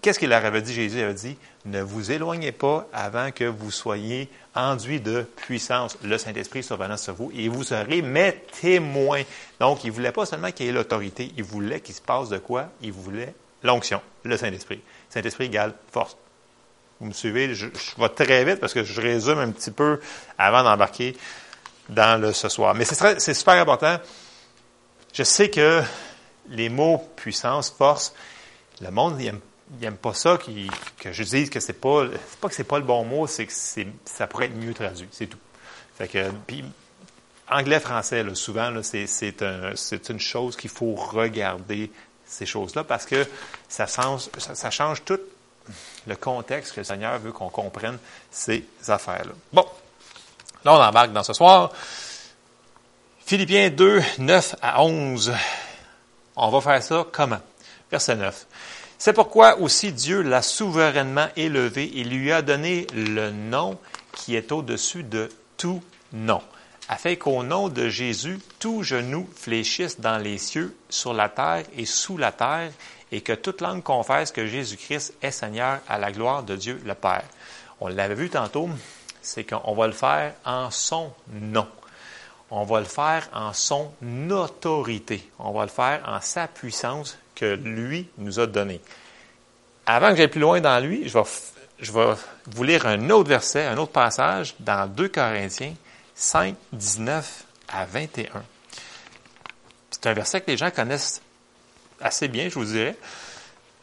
Qu'est-ce 0.00 0.18
qu'il 0.18 0.28
leur 0.28 0.44
avait 0.44 0.62
dit, 0.62 0.72
Jésus? 0.72 0.98
Il 0.98 1.04
avait 1.04 1.14
dit, 1.14 1.36
ne 1.64 1.82
vous 1.82 2.12
éloignez 2.12 2.52
pas 2.52 2.86
avant 2.92 3.32
que 3.32 3.44
vous 3.44 3.70
soyez 3.70 4.28
enduits 4.54 5.00
de 5.00 5.22
puissance. 5.22 5.98
Le 6.04 6.18
Saint-Esprit 6.18 6.62
survenant 6.62 6.96
sur 6.96 7.14
vous 7.14 7.32
et 7.34 7.48
vous 7.48 7.64
serez 7.64 8.02
mes 8.02 8.34
témoins. 8.60 9.22
Donc, 9.58 9.82
il 9.84 9.88
ne 9.88 9.92
voulait 9.92 10.12
pas 10.12 10.24
seulement 10.24 10.52
qu'il 10.52 10.66
y 10.66 10.68
ait 10.68 10.72
l'autorité, 10.72 11.32
il 11.36 11.42
voulait 11.42 11.80
qu'il 11.80 11.94
se 11.94 12.00
passe 12.00 12.28
de 12.28 12.38
quoi? 12.38 12.68
Il 12.80 12.92
voulait 12.92 13.34
l'onction, 13.64 14.00
le 14.22 14.36
Saint-Esprit. 14.36 14.80
Saint-Esprit 15.10 15.46
égale 15.46 15.74
force. 15.90 16.16
Vous 17.00 17.08
me 17.08 17.12
suivez? 17.12 17.54
Je, 17.54 17.66
vais 17.66 18.08
très 18.08 18.44
vite 18.44 18.60
parce 18.60 18.74
que 18.74 18.84
je 18.84 19.00
résume 19.00 19.38
un 19.38 19.50
petit 19.50 19.70
peu 19.70 20.00
avant 20.36 20.62
d'embarquer 20.62 21.16
dans 21.88 22.20
le 22.20 22.32
ce 22.32 22.48
soir. 22.48 22.74
Mais 22.74 22.84
c'est 22.84 23.34
super 23.34 23.54
important. 23.54 23.98
Je 25.12 25.22
sais 25.22 25.50
que 25.50 25.82
les 26.50 26.68
mots 26.68 27.02
puissance, 27.16 27.70
force, 27.70 28.14
le 28.80 28.90
monde 28.90 29.16
il 29.72 29.80
n'aime 29.80 29.96
pas 29.96 30.14
ça 30.14 30.38
que 30.38 31.12
je 31.12 31.22
dise 31.22 31.50
que 31.50 31.60
c'est 31.60 31.74
pas, 31.74 32.06
pas 32.40 32.48
que 32.48 32.54
c'est 32.54 32.64
pas 32.64 32.78
le 32.78 32.84
bon 32.84 33.04
mot, 33.04 33.26
c'est 33.26 33.46
que 33.46 33.52
ça 34.04 34.26
pourrait 34.26 34.46
être 34.46 34.56
mieux 34.56 34.74
traduit, 34.74 35.08
c'est 35.10 35.26
tout. 35.26 35.38
Fait 35.96 36.08
que, 36.08 36.30
puis, 36.46 36.64
anglais, 37.50 37.80
français, 37.80 38.22
là, 38.22 38.34
souvent, 38.34 38.72
c'est 38.82 39.42
un, 39.42 39.72
une 40.08 40.20
chose 40.20 40.56
qu'il 40.56 40.70
faut 40.70 40.94
regarder 40.94 41.90
ces 42.24 42.46
choses-là 42.46 42.84
parce 42.84 43.06
que 43.06 43.26
ça 43.68 43.86
change, 43.86 44.28
ça, 44.38 44.70
change 44.70 45.04
tout 45.04 45.20
le 46.06 46.16
contexte 46.16 46.74
que 46.74 46.80
le 46.80 46.84
Seigneur 46.84 47.18
veut 47.18 47.32
qu'on 47.32 47.48
comprenne 47.48 47.98
ces 48.30 48.64
affaires-là. 48.86 49.32
Bon, 49.52 49.66
là, 50.64 50.74
on 50.74 50.80
embarque 50.80 51.12
dans 51.12 51.22
ce 51.22 51.32
soir. 51.32 51.72
Philippiens 53.26 53.70
2, 53.70 54.02
9 54.18 54.56
à 54.62 54.82
11. 54.82 55.34
On 56.36 56.50
va 56.50 56.60
faire 56.60 56.82
ça 56.82 57.06
comment? 57.10 57.40
Verset 57.90 58.16
9. 58.16 58.46
C'est 58.98 59.12
pourquoi 59.12 59.58
aussi 59.58 59.92
Dieu 59.92 60.22
l'a 60.22 60.42
souverainement 60.42 61.28
élevé 61.36 62.00
et 62.00 62.02
lui 62.02 62.32
a 62.32 62.42
donné 62.42 62.84
le 62.92 63.30
nom 63.30 63.78
qui 64.12 64.34
est 64.34 64.50
au-dessus 64.50 65.04
de 65.04 65.28
tout 65.56 65.80
nom, 66.12 66.42
afin 66.88 67.14
qu'au 67.14 67.44
nom 67.44 67.68
de 67.68 67.88
Jésus, 67.88 68.40
tout 68.58 68.82
genou 68.82 69.28
fléchisse 69.36 70.00
dans 70.00 70.18
les 70.18 70.36
cieux, 70.36 70.76
sur 70.88 71.14
la 71.14 71.28
terre 71.28 71.62
et 71.76 71.86
sous 71.86 72.16
la 72.16 72.32
terre, 72.32 72.72
et 73.12 73.20
que 73.20 73.32
toute 73.32 73.60
langue 73.60 73.84
confesse 73.84 74.32
que 74.32 74.46
Jésus-Christ 74.48 75.14
est 75.22 75.30
Seigneur 75.30 75.78
à 75.88 75.98
la 75.98 76.10
gloire 76.10 76.42
de 76.42 76.56
Dieu 76.56 76.82
le 76.84 76.94
Père. 76.94 77.24
On 77.80 77.86
l'avait 77.86 78.16
vu 78.16 78.28
tantôt, 78.30 78.68
c'est 79.22 79.44
qu'on 79.44 79.74
va 79.74 79.86
le 79.86 79.92
faire 79.92 80.34
en 80.44 80.72
son 80.72 81.12
nom. 81.32 81.68
On 82.50 82.64
va 82.64 82.80
le 82.80 82.86
faire 82.86 83.28
en 83.32 83.52
son 83.52 83.92
autorité. 84.30 85.30
On 85.38 85.52
va 85.52 85.62
le 85.62 85.70
faire 85.70 86.02
en 86.06 86.20
sa 86.20 86.48
puissance 86.48 87.16
que 87.38 87.54
lui 87.54 88.08
nous 88.18 88.40
a 88.40 88.46
donné. 88.46 88.80
Avant 89.86 90.10
que 90.10 90.16
j'aille 90.16 90.28
plus 90.28 90.40
loin 90.40 90.60
dans 90.60 90.82
lui, 90.82 91.08
je 91.08 91.16
vais, 91.16 91.24
je 91.78 91.92
vais 91.92 92.14
vous 92.46 92.64
lire 92.64 92.86
un 92.86 93.10
autre 93.10 93.28
verset, 93.28 93.64
un 93.66 93.78
autre 93.78 93.92
passage 93.92 94.54
dans 94.60 94.86
2 94.86 95.08
Corinthiens 95.08 95.74
5, 96.14 96.56
19 96.72 97.44
à 97.68 97.86
21. 97.86 98.42
C'est 99.90 100.06
un 100.06 100.12
verset 100.12 100.40
que 100.40 100.50
les 100.50 100.56
gens 100.56 100.70
connaissent 100.70 101.22
assez 102.00 102.28
bien, 102.28 102.48
je 102.48 102.54
vous 102.54 102.64
dirais. 102.64 102.96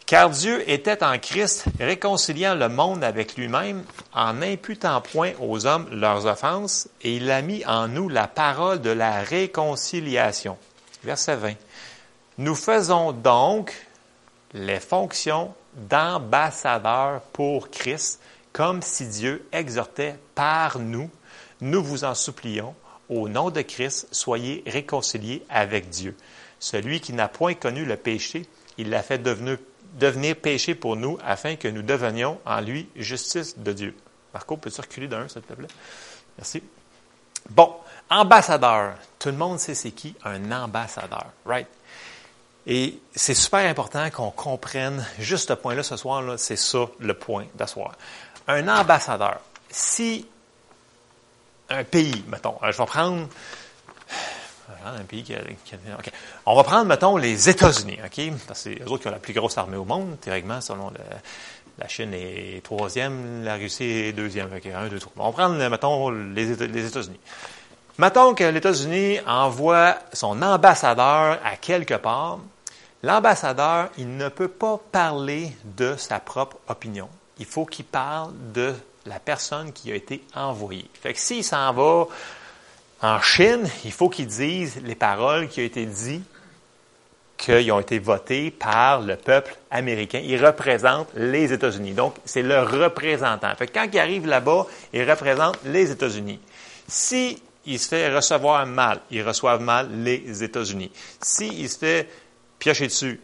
Car 0.06 0.30
Dieu 0.30 0.70
était 0.70 1.04
en 1.04 1.18
Christ, 1.18 1.66
réconciliant 1.80 2.54
le 2.54 2.70
monde 2.70 3.04
avec 3.04 3.36
lui-même, 3.38 3.84
en 4.14 4.34
n'imputant 4.34 5.02
point 5.02 5.32
aux 5.40 5.66
hommes 5.66 5.88
leurs 5.92 6.28
offenses, 6.28 6.88
et 7.02 7.16
il 7.16 7.32
a 7.32 7.42
mis 7.42 7.66
en 7.66 7.88
nous 7.88 8.08
la 8.08 8.28
parole 8.28 8.82
de 8.82 8.92
la 8.92 9.24
réconciliation. 9.24 10.58
Verset 11.04 11.38
20. 11.38 11.54
Nous 12.38 12.56
faisons 12.56 13.14
donc 13.14 13.74
les 14.54 14.80
fonctions 14.80 15.54
d'ambassadeurs 15.74 17.22
pour 17.34 17.70
Christ, 17.70 18.22
comme 18.52 18.82
si 18.82 19.08
Dieu 19.08 19.48
exhortait 19.52 20.18
par 20.34 20.80
nous. 20.80 21.10
Nous 21.62 21.84
vous 21.84 22.04
en 22.04 22.14
supplions, 22.14 22.76
au 23.10 23.30
nom 23.30 23.52
de 23.52 23.62
Christ, 23.62 24.08
soyez 24.12 24.64
réconciliés 24.68 25.46
avec 25.50 25.90
Dieu. 25.90 26.16
Celui 26.60 27.00
qui 27.00 27.14
n'a 27.14 27.28
point 27.28 27.54
connu 27.54 27.86
le 27.86 27.96
péché, 27.96 28.48
il 28.78 28.90
l'a 28.90 29.04
fait 29.04 29.20
devenir, 29.20 30.36
péché 30.36 30.76
pour 30.76 30.96
nous, 30.96 31.18
afin 31.24 31.56
que 31.56 31.68
nous 31.68 31.84
devenions 31.84 32.40
en 32.46 32.60
lui 32.60 32.90
justice 32.96 33.58
de 33.58 33.72
Dieu. 33.72 33.96
Marco, 34.34 34.58
peux-tu 34.58 34.82
reculer 34.82 35.08
d'un, 35.08 35.28
s'il 35.30 35.42
te 35.42 35.54
plaît? 35.54 35.68
Merci. 36.38 36.62
Bon, 37.50 37.76
ambassadeur. 38.10 38.96
Tout 39.20 39.30
le 39.30 39.38
monde 39.38 39.60
sait 39.60 39.76
c'est 39.76 39.92
qui 39.92 40.16
un 40.24 40.52
ambassadeur, 40.52 41.28
right? 41.46 41.68
Et 42.68 42.98
c'est 43.16 43.36
super 43.36 43.70
important 43.70 44.10
qu'on 44.10 44.32
comprenne 44.32 45.06
juste 45.20 45.50
ce 45.50 45.54
point-là 45.54 45.84
ce 45.84 45.98
soir, 45.98 46.22
là, 46.22 46.38
c'est 46.38 46.56
ça 46.56 46.88
le 47.00 47.14
point 47.14 47.46
d'asseoir. 47.56 47.94
Un 48.48 48.68
ambassadeur, 48.68 49.40
si 49.70 50.28
un 51.70 51.84
pays, 51.84 52.24
mettons, 52.28 52.56
euh, 52.64 52.72
je 52.72 52.78
vais 52.78 52.86
prendre 52.86 53.28
un 54.86 55.04
pays 55.04 55.24
qui 55.24 55.36
a, 55.36 55.40
On 56.46 56.56
va 56.56 56.64
prendre, 56.64 56.86
mettons, 56.86 57.18
les 57.18 57.50
États-Unis, 57.50 57.98
OK? 58.04 58.32
Parce 58.48 58.64
que 58.64 58.76
c'est 58.76 58.82
eux 58.82 58.92
autres 58.92 59.04
qui 59.04 59.08
ont 59.08 59.12
la 59.12 59.20
plus 59.20 59.34
grosse 59.34 59.58
armée 59.58 59.78
au 59.78 59.86
monde, 59.86 60.18
théoriquement, 60.20 60.62
selon 60.62 60.92
la 61.78 61.88
Chine 61.88 62.14
est 62.14 62.64
troisième, 62.64 63.44
la 63.44 63.56
Russie 63.56 63.84
est 63.84 64.14
deuxième. 64.14 64.50
OK, 64.56 64.66
un, 64.66 64.88
deux, 64.88 65.00
trois. 65.00 65.14
On 65.18 65.30
va 65.30 65.34
prendre, 65.34 65.70
mettons, 65.70 66.10
les, 66.10 66.56
les 66.56 66.86
États-Unis. 66.88 67.20
Mettons 67.98 68.34
que 68.34 68.44
les 68.44 68.58
États-Unis 68.58 69.20
envoie 69.26 69.98
son 70.14 70.42
ambassadeur 70.42 71.40
à 71.44 71.56
quelque 71.58 71.96
part 71.96 72.40
L'ambassadeur, 73.06 73.90
il 74.00 74.18
ne 74.18 74.30
peut 74.30 74.48
pas 74.48 74.80
parler 74.92 75.52
de 75.64 75.94
sa 75.96 76.20
propre 76.20 76.58
opinion. 76.68 77.08
Il 77.38 77.46
faut 77.46 77.68
qu'il 77.68 77.86
parle 77.86 78.32
de 78.52 78.74
la 79.06 79.20
personne 79.20 79.72
qui 79.74 79.92
a 79.92 79.96
été 79.96 80.24
envoyée. 80.34 80.90
Fait 81.04 81.14
que 81.14 81.20
s'il 81.20 81.44
s'en 81.44 81.72
va 81.72 82.08
en 83.04 83.22
Chine, 83.22 83.70
il 83.84 83.92
faut 83.92 84.10
qu'il 84.10 84.26
dise 84.26 84.82
les 84.84 84.96
paroles 84.96 85.50
qui 85.50 85.62
ont 85.62 85.66
été 85.66 85.86
dites, 85.86 86.26
qui 87.38 87.72
ont 87.72 87.80
été 87.80 88.00
votées 88.00 88.50
par 88.50 89.02
le 89.02 89.18
peuple 89.18 89.56
américain. 89.70 90.22
Il 90.24 90.44
représente 90.44 91.08
les 91.14 91.54
États-Unis. 91.54 91.92
Donc, 91.92 92.16
c'est 92.26 92.42
le 92.42 92.60
représentant. 92.64 93.54
Fait 93.56 93.68
que 93.68 93.74
quand 93.74 93.88
il 93.94 94.00
arrive 94.00 94.26
là-bas, 94.26 94.66
il 94.94 95.08
représente 95.08 95.60
les 95.64 95.92
États-Unis. 95.92 96.40
Si 96.88 97.40
il 97.68 97.78
se 97.80 97.88
fait 97.88 98.16
recevoir 98.16 98.66
mal, 98.66 99.02
il 99.12 99.22
reçoit 99.22 99.60
mal 99.60 99.90
les 99.92 100.44
États-Unis. 100.44 100.92
S'il 101.22 101.70
se 101.70 101.78
fait 101.78 102.10
piocher 102.60 102.88
dessus, 102.88 103.20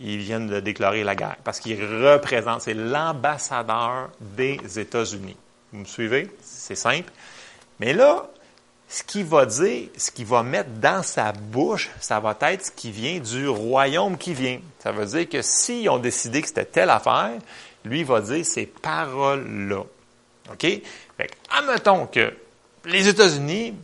ils 0.00 0.18
viennent 0.18 0.46
de 0.46 0.60
déclarer 0.60 1.04
la 1.04 1.14
guerre 1.14 1.36
parce 1.44 1.60
qu'il 1.60 1.82
représente, 1.84 2.62
c'est 2.62 2.74
l'ambassadeur 2.74 4.10
des 4.20 4.58
États-Unis. 4.78 5.36
Vous 5.72 5.80
me 5.80 5.84
suivez? 5.84 6.30
C'est 6.42 6.74
simple. 6.74 7.10
Mais 7.78 7.92
là, 7.92 8.28
ce 8.88 9.04
qu'il 9.04 9.24
va 9.24 9.46
dire, 9.46 9.88
ce 9.96 10.10
qu'il 10.10 10.26
va 10.26 10.42
mettre 10.42 10.70
dans 10.70 11.02
sa 11.02 11.32
bouche, 11.32 11.90
ça 12.00 12.18
va 12.18 12.36
être 12.40 12.66
ce 12.66 12.70
qui 12.72 12.90
vient 12.90 13.20
du 13.20 13.46
royaume 13.46 14.18
qui 14.18 14.34
vient. 14.34 14.60
Ça 14.80 14.90
veut 14.90 15.06
dire 15.06 15.28
que 15.28 15.42
s'ils 15.42 15.88
ont 15.88 15.98
décidé 15.98 16.42
que 16.42 16.48
c'était 16.48 16.64
telle 16.64 16.90
affaire, 16.90 17.38
lui 17.84 18.02
va 18.02 18.20
dire 18.20 18.44
ces 18.44 18.66
paroles-là. 18.66 19.84
OK? 20.52 20.60
Fait 20.62 21.30
admettons 21.50 22.06
que 22.06 22.32
les 22.84 23.06
États-Unis, 23.06 23.74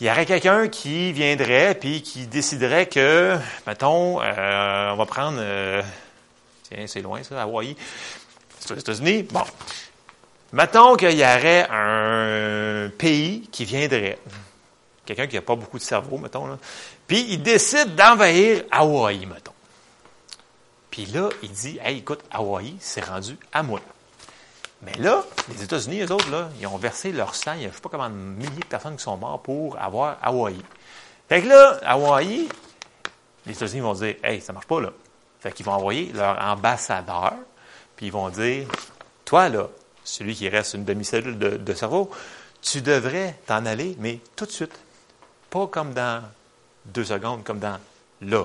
il 0.00 0.06
y 0.06 0.10
aurait 0.10 0.26
quelqu'un 0.26 0.68
qui 0.68 1.12
viendrait 1.12 1.74
puis 1.74 2.02
qui 2.02 2.26
déciderait 2.26 2.86
que, 2.86 3.36
mettons, 3.66 4.22
euh, 4.22 4.92
on 4.92 4.96
va 4.96 5.06
prendre, 5.06 5.38
euh, 5.40 5.82
tiens, 6.62 6.86
c'est 6.86 7.02
loin 7.02 7.22
ça, 7.22 7.42
Hawaï, 7.42 7.76
c'est 8.60 8.74
aux 8.74 8.76
États-Unis. 8.76 9.24
Bon, 9.24 9.42
mettons 10.52 10.94
qu'il 10.94 11.18
y 11.18 11.22
aurait 11.22 11.66
un 11.68 12.90
pays 12.96 13.48
qui 13.50 13.64
viendrait, 13.64 14.18
quelqu'un 15.04 15.26
qui 15.26 15.34
n'a 15.34 15.42
pas 15.42 15.56
beaucoup 15.56 15.78
de 15.78 15.84
cerveau, 15.84 16.18
mettons, 16.18 16.46
là, 16.46 16.58
puis 17.08 17.26
il 17.30 17.42
décide 17.42 17.96
d'envahir 17.96 18.64
Hawaï, 18.70 19.26
mettons. 19.26 19.52
Puis 20.90 21.06
là, 21.06 21.28
il 21.42 21.50
dit, 21.50 21.78
hey, 21.82 21.98
écoute, 21.98 22.20
Hawaï, 22.30 22.76
c'est 22.80 23.04
rendu 23.04 23.36
à 23.52 23.62
moi. 23.62 23.80
Mais 24.82 24.94
là, 24.94 25.24
les 25.48 25.62
États-Unis, 25.64 26.02
eux 26.02 26.12
autres, 26.12 26.30
là, 26.30 26.50
ils 26.60 26.66
ont 26.66 26.78
versé 26.78 27.10
leur 27.10 27.34
sang. 27.34 27.54
Il 27.54 27.62
y 27.62 27.64
a 27.64 27.68
je 27.68 27.68
ne 27.68 27.74
sais 27.74 27.80
pas 27.80 27.88
combien 27.88 28.10
de 28.10 28.14
milliers 28.14 28.60
de 28.60 28.64
personnes 28.66 28.96
qui 28.96 29.02
sont 29.02 29.16
mortes 29.16 29.44
pour 29.44 29.78
avoir 29.78 30.18
Hawaï. 30.22 30.56
Fait 31.28 31.42
que 31.42 31.48
là, 31.48 31.78
Hawaï, 31.84 32.48
les 33.44 33.52
États-Unis 33.52 33.80
vont 33.80 33.94
dire 33.94 34.14
Hey, 34.22 34.40
ça 34.40 34.52
marche 34.52 34.66
pas 34.66 34.80
là. 34.80 34.90
Fait 35.40 35.52
qu'ils 35.52 35.66
vont 35.66 35.72
envoyer 35.72 36.12
leur 36.12 36.38
ambassadeur, 36.40 37.34
puis 37.96 38.06
ils 38.06 38.12
vont 38.12 38.28
dire 38.28 38.68
Toi, 39.24 39.48
là, 39.48 39.68
celui 40.04 40.34
qui 40.34 40.48
reste 40.48 40.74
une 40.74 40.84
demi-cellule 40.84 41.38
de, 41.38 41.56
de 41.56 41.74
cerveau, 41.74 42.10
tu 42.62 42.80
devrais 42.80 43.36
t'en 43.46 43.66
aller, 43.66 43.96
mais 43.98 44.20
tout 44.36 44.46
de 44.46 44.50
suite. 44.50 44.78
Pas 45.50 45.66
comme 45.66 45.92
dans 45.92 46.22
deux 46.84 47.04
secondes, 47.04 47.42
comme 47.42 47.58
dans 47.58 47.78
là. 48.20 48.44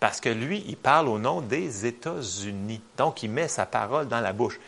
Parce 0.00 0.20
que 0.20 0.28
lui, 0.28 0.64
il 0.66 0.76
parle 0.76 1.08
au 1.08 1.18
nom 1.18 1.40
des 1.40 1.86
États-Unis. 1.86 2.80
Donc, 2.96 3.22
il 3.22 3.30
met 3.30 3.48
sa 3.48 3.66
parole 3.66 4.08
dans 4.08 4.20
la 4.20 4.32
bouche. 4.32 4.58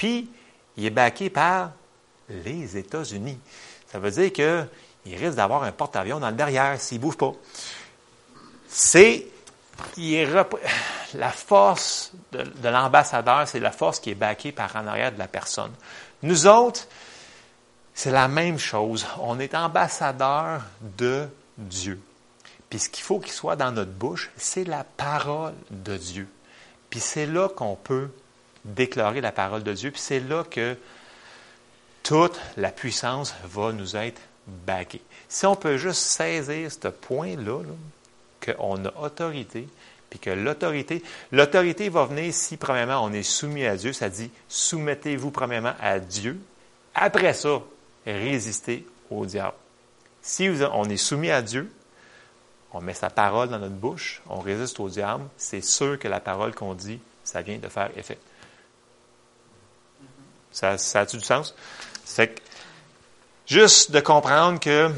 Puis, 0.00 0.30
il 0.78 0.86
est 0.86 0.90
baqué 0.90 1.28
par 1.28 1.72
les 2.30 2.74
États-Unis. 2.78 3.38
Ça 3.92 3.98
veut 3.98 4.10
dire 4.10 4.32
qu'il 4.32 5.14
risque 5.14 5.34
d'avoir 5.34 5.62
un 5.62 5.72
porte-avions 5.72 6.18
dans 6.18 6.30
le 6.30 6.36
derrière 6.36 6.80
s'il 6.80 6.96
ne 6.96 7.02
bouge 7.02 7.18
pas. 7.18 7.32
C'est 8.66 9.26
la 11.12 11.30
force 11.30 12.12
de, 12.32 12.68
l'ambassadeur, 12.70 13.46
c'est 13.46 13.60
la 13.60 13.72
force 13.72 14.00
qui 14.00 14.12
est 14.12 14.14
baquée 14.14 14.52
par 14.52 14.74
en 14.74 14.86
arrière 14.86 15.12
de 15.12 15.18
la 15.18 15.28
personne. 15.28 15.72
Nous 16.22 16.46
autres, 16.46 16.88
c'est 17.92 18.10
la 18.10 18.26
même 18.26 18.58
chose. 18.58 19.06
On 19.18 19.38
est 19.38 19.54
ambassadeur 19.54 20.62
de 20.80 21.28
Dieu. 21.58 22.00
Puis 22.70 22.78
ce 22.78 22.88
qu'il 22.88 23.04
faut 23.04 23.20
qu'il 23.20 23.32
soit 23.32 23.56
dans 23.56 23.70
notre 23.70 23.92
bouche, 23.92 24.30
c'est 24.38 24.64
la 24.64 24.82
parole 24.82 25.52
de 25.70 25.98
Dieu. 25.98 26.26
Puis 26.88 27.00
c'est 27.00 27.26
là 27.26 27.50
qu'on 27.50 27.76
peut 27.76 28.08
déclarer 28.64 29.20
la 29.20 29.32
parole 29.32 29.62
de 29.62 29.72
Dieu. 29.72 29.90
Puis 29.90 30.00
c'est 30.00 30.20
là 30.20 30.44
que 30.44 30.76
toute 32.02 32.38
la 32.56 32.70
puissance 32.70 33.34
va 33.44 33.72
nous 33.72 33.96
être 33.96 34.20
baguée. 34.46 35.02
Si 35.28 35.46
on 35.46 35.56
peut 35.56 35.76
juste 35.76 36.00
saisir 36.00 36.70
ce 36.70 36.88
point-là, 36.88 37.62
qu'on 38.44 38.84
a 38.84 38.92
autorité, 39.00 39.68
Puis 40.10 40.18
que 40.18 40.30
l'autorité, 40.30 41.02
l'autorité 41.30 41.88
va 41.88 42.04
venir 42.04 42.34
si, 42.34 42.56
premièrement, 42.56 43.04
on 43.04 43.12
est 43.12 43.22
soumis 43.22 43.64
à 43.64 43.76
Dieu. 43.76 43.92
Ça 43.92 44.08
dit, 44.08 44.30
soumettez-vous 44.48 45.30
premièrement 45.30 45.74
à 45.80 46.00
Dieu. 46.00 46.40
Après 46.94 47.32
ça, 47.32 47.62
résistez 48.04 48.84
au 49.08 49.24
diable. 49.24 49.54
Si 50.20 50.50
on 50.72 50.84
est 50.84 50.96
soumis 50.96 51.30
à 51.30 51.40
Dieu, 51.42 51.72
on 52.72 52.80
met 52.80 52.94
sa 52.94 53.08
parole 53.08 53.48
dans 53.48 53.58
notre 53.58 53.74
bouche, 53.74 54.20
on 54.28 54.40
résiste 54.40 54.80
au 54.80 54.88
diable, 54.88 55.24
c'est 55.36 55.62
sûr 55.62 55.98
que 55.98 56.08
la 56.08 56.20
parole 56.20 56.54
qu'on 56.54 56.74
dit, 56.74 56.98
ça 57.24 57.42
vient 57.42 57.58
de 57.58 57.68
faire 57.68 57.90
effet. 57.96 58.18
Ça, 60.52 60.76
a-tu 60.94 61.16
du 61.16 61.24
sens? 61.24 61.54
C'est 62.04 62.42
juste 63.46 63.92
de 63.92 64.00
comprendre 64.00 64.58
que, 64.58 64.90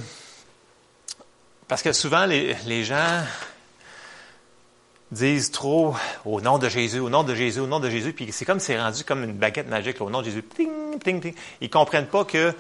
parce 1.69 1.83
que 1.83 1.93
souvent 1.93 2.25
les, 2.25 2.85
gens 2.85 3.23
disent 5.11 5.51
trop 5.51 5.95
au 6.25 6.41
nom 6.41 6.59
de 6.59 6.69
Jésus, 6.69 6.99
au 6.99 7.11
nom 7.11 7.23
de 7.23 7.35
Jésus, 7.35 7.61
au 7.61 7.67
nom 7.67 7.81
de 7.81 7.91
Jésus, 7.91 8.13
puis 8.13 8.33
c'est 8.33 8.45
comme 8.45 8.61
c'est 8.61 8.81
rendu 8.81 9.05
comme 9.05 9.25
une 9.25 9.35
baguette 9.35 9.69
magique, 9.69 10.01
au 10.01 10.09
nom 10.09 10.21
de 10.21 10.27
Jésus, 10.27 10.43
ting, 10.43 10.99
ting, 10.99 11.21
ting. 11.21 11.35
Ils 11.61 11.71
comprennent 11.71 12.07
pas 12.07 12.25
que 12.25 12.55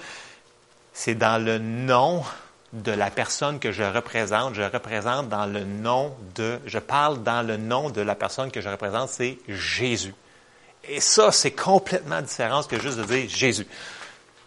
c'est 0.92 1.14
dans 1.14 1.42
le 1.42 1.58
nom 1.58 2.22
de 2.72 2.92
la 2.92 3.10
personne 3.10 3.58
que 3.58 3.72
je 3.72 3.82
représente. 3.82 4.54
Je 4.54 4.62
représente 4.62 5.28
dans 5.28 5.46
le 5.46 5.64
nom 5.64 6.14
de, 6.34 6.58
je 6.66 6.78
parle 6.78 7.22
dans 7.22 7.46
le 7.46 7.56
nom 7.56 7.90
de 7.90 8.00
la 8.00 8.14
personne 8.14 8.50
que 8.50 8.60
je 8.60 8.68
représente, 8.68 9.08
c'est 9.08 9.38
Jésus. 9.48 10.14
Et 10.84 11.00
ça, 11.00 11.30
c'est 11.32 11.52
complètement 11.52 12.22
différent 12.22 12.62
que 12.62 12.80
juste 12.80 12.98
de 12.98 13.04
dire 13.04 13.28
Jésus. 13.28 13.66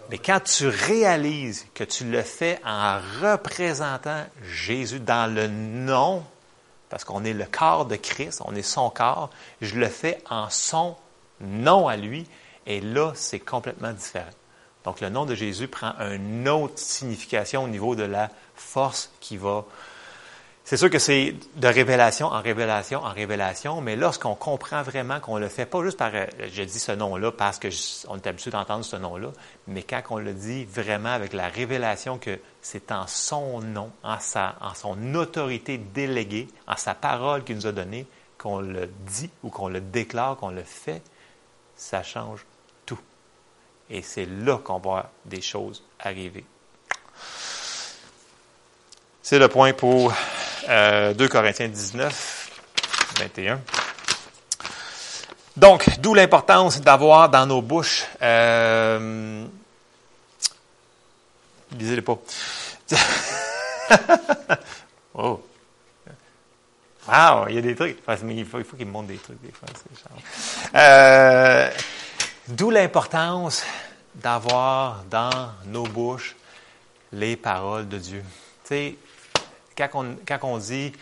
Mais 0.10 0.18
quand 0.18 0.40
tu 0.42 0.68
réalises 0.68 1.66
que 1.74 1.84
tu 1.84 2.06
le 2.06 2.22
fais 2.22 2.60
en 2.64 3.00
représentant 3.22 4.24
Jésus 4.44 5.00
dans 5.00 5.34
le 5.34 5.48
nom, 5.48 6.24
parce 6.90 7.04
qu'on 7.04 7.24
est 7.24 7.34
le 7.34 7.46
corps 7.46 7.86
de 7.86 7.96
Christ, 7.96 8.42
on 8.46 8.54
est 8.56 8.62
son 8.62 8.90
corps, 8.90 9.32
je 9.62 9.76
le 9.76 9.88
fais 9.88 10.22
en 10.30 10.50
son 10.50 10.96
nom 11.42 11.88
à 11.88 11.98
lui, 11.98 12.28
et 12.68 12.82
là, 12.82 13.14
c'est 13.16 13.40
complètement 13.40 13.94
différent. 13.94 14.26
Donc, 14.84 15.02
le 15.02 15.10
nom 15.10 15.26
de 15.26 15.34
Jésus 15.34 15.68
prend 15.68 15.94
une 16.00 16.48
autre 16.48 16.78
signification 16.78 17.64
au 17.64 17.68
niveau 17.68 17.96
de 17.96 18.04
la 18.04 18.30
force 18.56 19.12
qui 19.20 19.38
va. 19.38 19.66
C'est 20.66 20.78
sûr 20.78 20.90
que 20.90 20.98
c'est 20.98 21.36
de 21.58 21.68
révélation 21.68 22.26
en 22.26 22.42
révélation 22.42 23.00
en 23.04 23.14
révélation, 23.14 23.82
mais 23.82 23.96
lorsqu'on 23.96 24.34
comprend 24.34 24.82
vraiment 24.82 25.20
qu'on 25.20 25.38
le 25.38 25.48
fait 25.48 25.68
pas 25.68 25.84
juste 25.84 25.98
par, 25.98 26.10
euh, 26.16 26.26
je 26.52 26.64
dis 26.64 26.80
ce 26.80 26.92
nom-là 26.92 27.32
parce 27.32 27.60
qu'on 27.60 28.18
est 28.18 28.28
habitué 28.28 28.50
d'entendre 28.50 28.84
ce 28.84 28.96
nom-là, 28.96 29.30
mais 29.68 29.84
quand 29.84 30.02
on 30.10 30.18
le 30.18 30.34
dit 30.34 30.66
vraiment 30.66 31.14
avec 31.14 31.34
la 31.34 31.50
révélation 31.50 32.18
que 32.18 32.40
c'est 32.64 32.92
en 32.92 33.06
son 33.06 33.62
nom, 33.62 33.92
en, 34.04 34.20
sa, 34.20 34.56
en 34.60 34.74
son 34.74 35.14
autorité 35.14 35.78
déléguée, 35.78 36.48
en 36.68 36.78
sa 36.78 36.96
parole 36.96 37.44
qu'il 37.44 37.58
nous 37.58 37.68
a 37.68 37.72
donnée, 37.72 38.08
qu'on 38.40 38.60
le 38.60 38.90
dit 39.06 39.30
ou 39.44 39.50
qu'on 39.50 39.70
le 39.70 39.82
déclare, 39.82 40.36
qu'on 40.36 40.50
le 40.50 40.64
fait, 40.64 41.04
ça 41.76 42.02
change 42.02 42.44
et 43.90 44.02
c'est 44.02 44.26
là 44.26 44.58
qu'on 44.58 44.80
voit 44.80 45.12
des 45.26 45.42
choses 45.42 45.84
arriver. 46.00 46.44
C'est 49.22 49.40
le 49.40 49.48
point 49.48 49.74
pour 49.74 50.14
2 50.66 50.72
euh, 50.72 51.28
Corinthiens 51.28 51.68
19, 51.68 52.52
21. 53.20 53.62
Donc, 55.56 56.00
d'où 56.00 56.14
l'importance 56.14 56.82
d'avoir 56.82 57.30
dans 57.30 57.46
nos 57.46 57.62
bouches, 57.62 58.06
euh, 58.22 59.46
lisez-les 61.78 62.02
pas. 62.02 62.18
oh. 65.14 65.42
Wow, 67.08 67.48
il 67.50 67.56
y 67.56 67.58
a 67.60 67.62
des 67.62 67.76
trucs. 67.76 67.98
il 68.08 68.46
faut, 68.46 68.58
il 68.58 68.66
faut 68.66 68.76
qu'il 68.76 68.88
me 68.88 68.92
montre 68.92 69.08
des 69.08 69.18
trucs 69.18 69.40
des 69.42 69.52
fois. 69.52 69.68
Euh, 70.76 71.70
D'où 72.48 72.70
l'importance 72.70 73.64
d'avoir 74.14 75.04
dans 75.10 75.50
nos 75.66 75.84
bouches 75.84 76.36
les 77.12 77.36
paroles 77.36 77.88
de 77.88 77.98
Dieu. 77.98 78.24
Tu 78.64 78.68
sais, 78.68 78.96
quand 79.78 79.90
on, 79.94 80.16
quand 80.28 80.40
on 80.44 80.58
dit, 80.58 80.94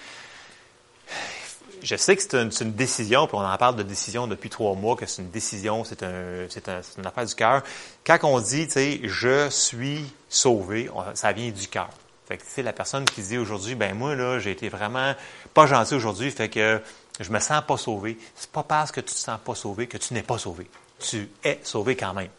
je 1.81 1.95
sais 1.95 2.15
que 2.15 2.21
c'est 2.21 2.35
une, 2.35 2.51
une, 2.61 2.73
décision, 2.73 3.27
puis 3.27 3.35
on 3.35 3.45
en 3.45 3.57
parle 3.57 3.75
de 3.75 3.83
décision 3.83 4.27
depuis 4.27 4.49
trois 4.49 4.73
mois, 4.75 4.95
que 4.95 5.05
c'est 5.05 5.21
une 5.21 5.31
décision, 5.31 5.83
c'est 5.83 6.03
un, 6.03 6.47
un, 6.67 6.81
une 6.97 7.05
affaire 7.05 7.25
du 7.25 7.35
cœur. 7.35 7.63
Quand 8.05 8.17
on 8.23 8.39
dit, 8.39 8.67
tu 8.67 8.73
sais, 8.73 8.99
je 9.03 9.49
suis 9.49 10.05
sauvé, 10.29 10.89
ça 11.13 11.31
vient 11.31 11.49
du 11.49 11.67
cœur. 11.67 11.89
Fait 12.27 12.37
que, 12.37 12.43
tu 12.55 12.61
la 12.61 12.71
personne 12.73 13.03
qui 13.03 13.21
dit 13.21 13.37
aujourd'hui, 13.37 13.75
ben 13.75 13.93
moi, 13.93 14.15
là, 14.15 14.39
j'ai 14.39 14.51
été 14.51 14.69
vraiment 14.69 15.13
pas 15.53 15.65
gentil 15.65 15.95
aujourd'hui, 15.95 16.31
fait 16.31 16.47
que 16.47 16.81
je 17.19 17.29
me 17.31 17.39
sens 17.39 17.61
pas 17.67 17.77
sauvé. 17.77 18.17
C'est 18.35 18.49
pas 18.49 18.63
parce 18.63 18.91
que 18.91 19.01
tu 19.01 19.13
te 19.13 19.19
sens 19.19 19.39
pas 19.43 19.55
sauvé 19.55 19.87
que 19.87 19.97
tu 19.97 20.13
n'es 20.13 20.23
pas 20.23 20.37
sauvé 20.37 20.67
tu 21.03 21.29
es 21.43 21.59
sauvé 21.63 21.95
quand 21.95 22.13
même. 22.13 22.29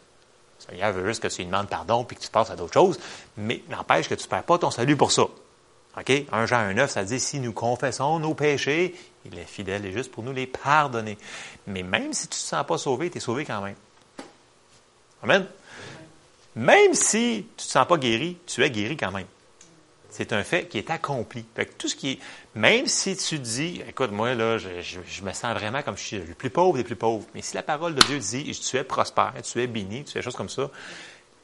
Ça 0.59 0.91
veut 0.91 1.07
juste 1.07 1.21
que 1.21 1.27
tu 1.27 1.37
lui 1.37 1.45
demandes 1.45 1.67
pardon 1.67 2.03
puis 2.03 2.17
que 2.17 2.21
tu 2.21 2.29
passes 2.29 2.49
à 2.49 2.55
d'autres 2.55 2.73
choses, 2.73 2.99
mais 3.37 3.61
n'empêche 3.69 4.09
que 4.09 4.15
tu 4.15 4.23
ne 4.23 4.29
perds 4.29 4.43
pas 4.43 4.57
ton 4.57 4.71
salut 4.71 4.97
pour 4.97 5.11
ça. 5.11 5.23
OK? 5.97 6.11
1 6.31 6.45
Jean 6.45 6.71
1,9, 6.73 6.87
ça 6.87 7.03
dit 7.03 7.19
si 7.19 7.39
nous 7.39 7.53
confessons 7.53 8.19
nos 8.19 8.33
péchés, 8.33 8.95
il 9.25 9.37
est 9.37 9.45
fidèle 9.45 9.85
et 9.85 9.91
juste 9.91 10.11
pour 10.11 10.23
nous 10.23 10.33
les 10.33 10.47
pardonner. 10.47 11.17
Mais 11.67 11.83
même 11.83 12.13
si 12.13 12.27
tu 12.27 12.35
ne 12.35 12.41
te 12.41 12.47
sens 12.47 12.65
pas 12.65 12.77
sauvé, 12.77 13.09
tu 13.09 13.17
es 13.17 13.21
sauvé 13.21 13.45
quand 13.45 13.61
même. 13.61 13.75
Amen? 15.23 15.47
Même 16.55 16.93
si 16.93 17.47
tu 17.57 17.63
ne 17.63 17.67
te 17.67 17.71
sens 17.71 17.87
pas 17.87 17.97
guéri, 17.97 18.37
tu 18.45 18.63
es 18.63 18.69
guéri 18.69 18.95
quand 18.97 19.11
même. 19.11 19.25
C'est 20.09 20.31
un 20.31 20.43
fait 20.43 20.67
qui 20.67 20.77
est 20.77 20.89
accompli. 20.91 21.43
Fait 21.55 21.65
tout 21.77 21.89
ce 21.89 21.95
qui 21.95 22.11
est, 22.11 22.19
même 22.53 22.87
si 22.87 23.17
tu 23.17 23.37
dis, 23.37 23.81
écoute, 23.85 24.11
moi, 24.11 24.33
là, 24.33 24.57
je, 24.57 25.21
me 25.23 25.33
sens 25.33 25.53
vraiment 25.53 25.81
comme 25.81 25.97
je 25.97 26.03
suis 26.03 26.17
le 26.17 26.33
plus 26.33 26.49
pauvre 26.49 26.77
des 26.77 26.85
plus 26.85 26.95
pauvres. 26.95 27.25
Mais 27.33 27.41
si 27.41 27.53
la 27.53 27.63
parole 27.63 27.95
de 27.95 28.01
Dieu 28.03 28.17
dit, 28.19 28.49
tu 28.51 28.77
es 28.77 28.85
prospère, 28.85 29.33
tu 29.43 29.61
es 29.61 29.67
béni, 29.67 30.05
tu 30.05 30.13
fais 30.13 30.19
des 30.19 30.23
choses 30.23 30.37
comme 30.37 30.47
ça, 30.47 30.71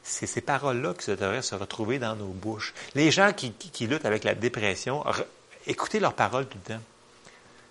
c'est 0.02 0.26
ces 0.26 0.40
paroles-là 0.40 0.94
qui 0.94 1.10
devraient 1.10 1.42
se 1.42 1.54
retrouver 1.54 1.98
dans 1.98 2.16
nos 2.16 2.28
bouches. 2.28 2.74
Les 2.94 3.10
gens 3.10 3.32
qui, 3.32 3.52
luttent 3.86 4.04
avec 4.04 4.24
la 4.24 4.34
dépression, 4.34 5.04
écoutez 5.66 6.00
leurs 6.00 6.14
paroles 6.14 6.46
tout 6.46 6.58
le 6.66 6.74
temps. 6.74 6.82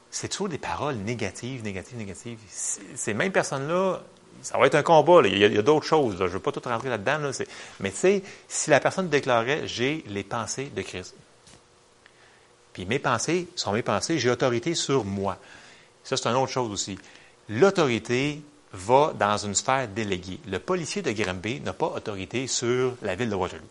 C'est 0.09 0.27
toujours 0.27 0.49
des 0.49 0.57
paroles 0.57 0.95
négatives, 0.95 1.63
négatives, 1.63 1.97
négatives. 1.97 2.39
Ces 2.49 3.13
mêmes 3.13 3.31
personnes-là, 3.31 4.01
ça 4.41 4.57
va 4.57 4.67
être 4.67 4.75
un 4.75 4.83
combat. 4.83 5.21
Il 5.25 5.37
y 5.37 5.57
a, 5.57 5.61
d'autres 5.61 5.85
choses. 5.85 6.17
Je 6.17 6.23
ne 6.23 6.29
veux 6.29 6.39
pas 6.39 6.51
tout 6.51 6.61
rentrer 6.63 6.89
là-dedans. 6.89 7.31
Mais 7.79 7.91
tu 7.91 7.97
sais, 7.97 8.23
si 8.47 8.69
la 8.69 8.79
personne 8.79 9.07
déclarait 9.09 9.67
J'ai 9.67 10.03
les 10.07 10.23
pensées 10.23 10.71
de 10.75 10.81
Christ. 10.81 11.15
Puis 12.73 12.85
mes 12.85 12.99
pensées 12.99 13.47
sont 13.55 13.73
mes 13.73 13.81
pensées, 13.81 14.17
j'ai 14.17 14.29
autorité 14.29 14.75
sur 14.75 15.03
moi. 15.03 15.37
Ça, 16.03 16.17
c'est 16.17 16.27
une 16.27 16.35
autre 16.35 16.51
chose 16.51 16.71
aussi. 16.71 16.97
L'autorité 17.49 18.41
va 18.73 19.13
dans 19.17 19.37
une 19.37 19.55
sphère 19.55 19.87
déléguée. 19.87 20.39
Le 20.47 20.59
policier 20.59 21.01
de 21.01 21.11
Granby 21.11 21.61
n'a 21.61 21.73
pas 21.73 21.87
autorité 21.87 22.47
sur 22.47 22.95
la 23.01 23.15
ville 23.15 23.29
de 23.29 23.35
Waterloo. 23.35 23.65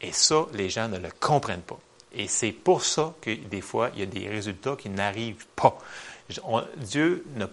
Et 0.00 0.12
ça, 0.12 0.46
les 0.54 0.70
gens 0.70 0.88
ne 0.88 0.98
le 0.98 1.08
comprennent 1.20 1.62
pas. 1.62 1.78
Et 2.12 2.28
c'est 2.28 2.52
pour 2.52 2.84
ça 2.84 3.14
que 3.20 3.34
des 3.34 3.60
fois, 3.60 3.90
il 3.94 4.00
y 4.00 4.02
a 4.02 4.06
des 4.06 4.28
résultats 4.28 4.76
qui 4.76 4.88
n'arrivent 4.88 5.46
pas. 5.56 5.76
Dieu 6.76 7.24
n'a 7.36 7.48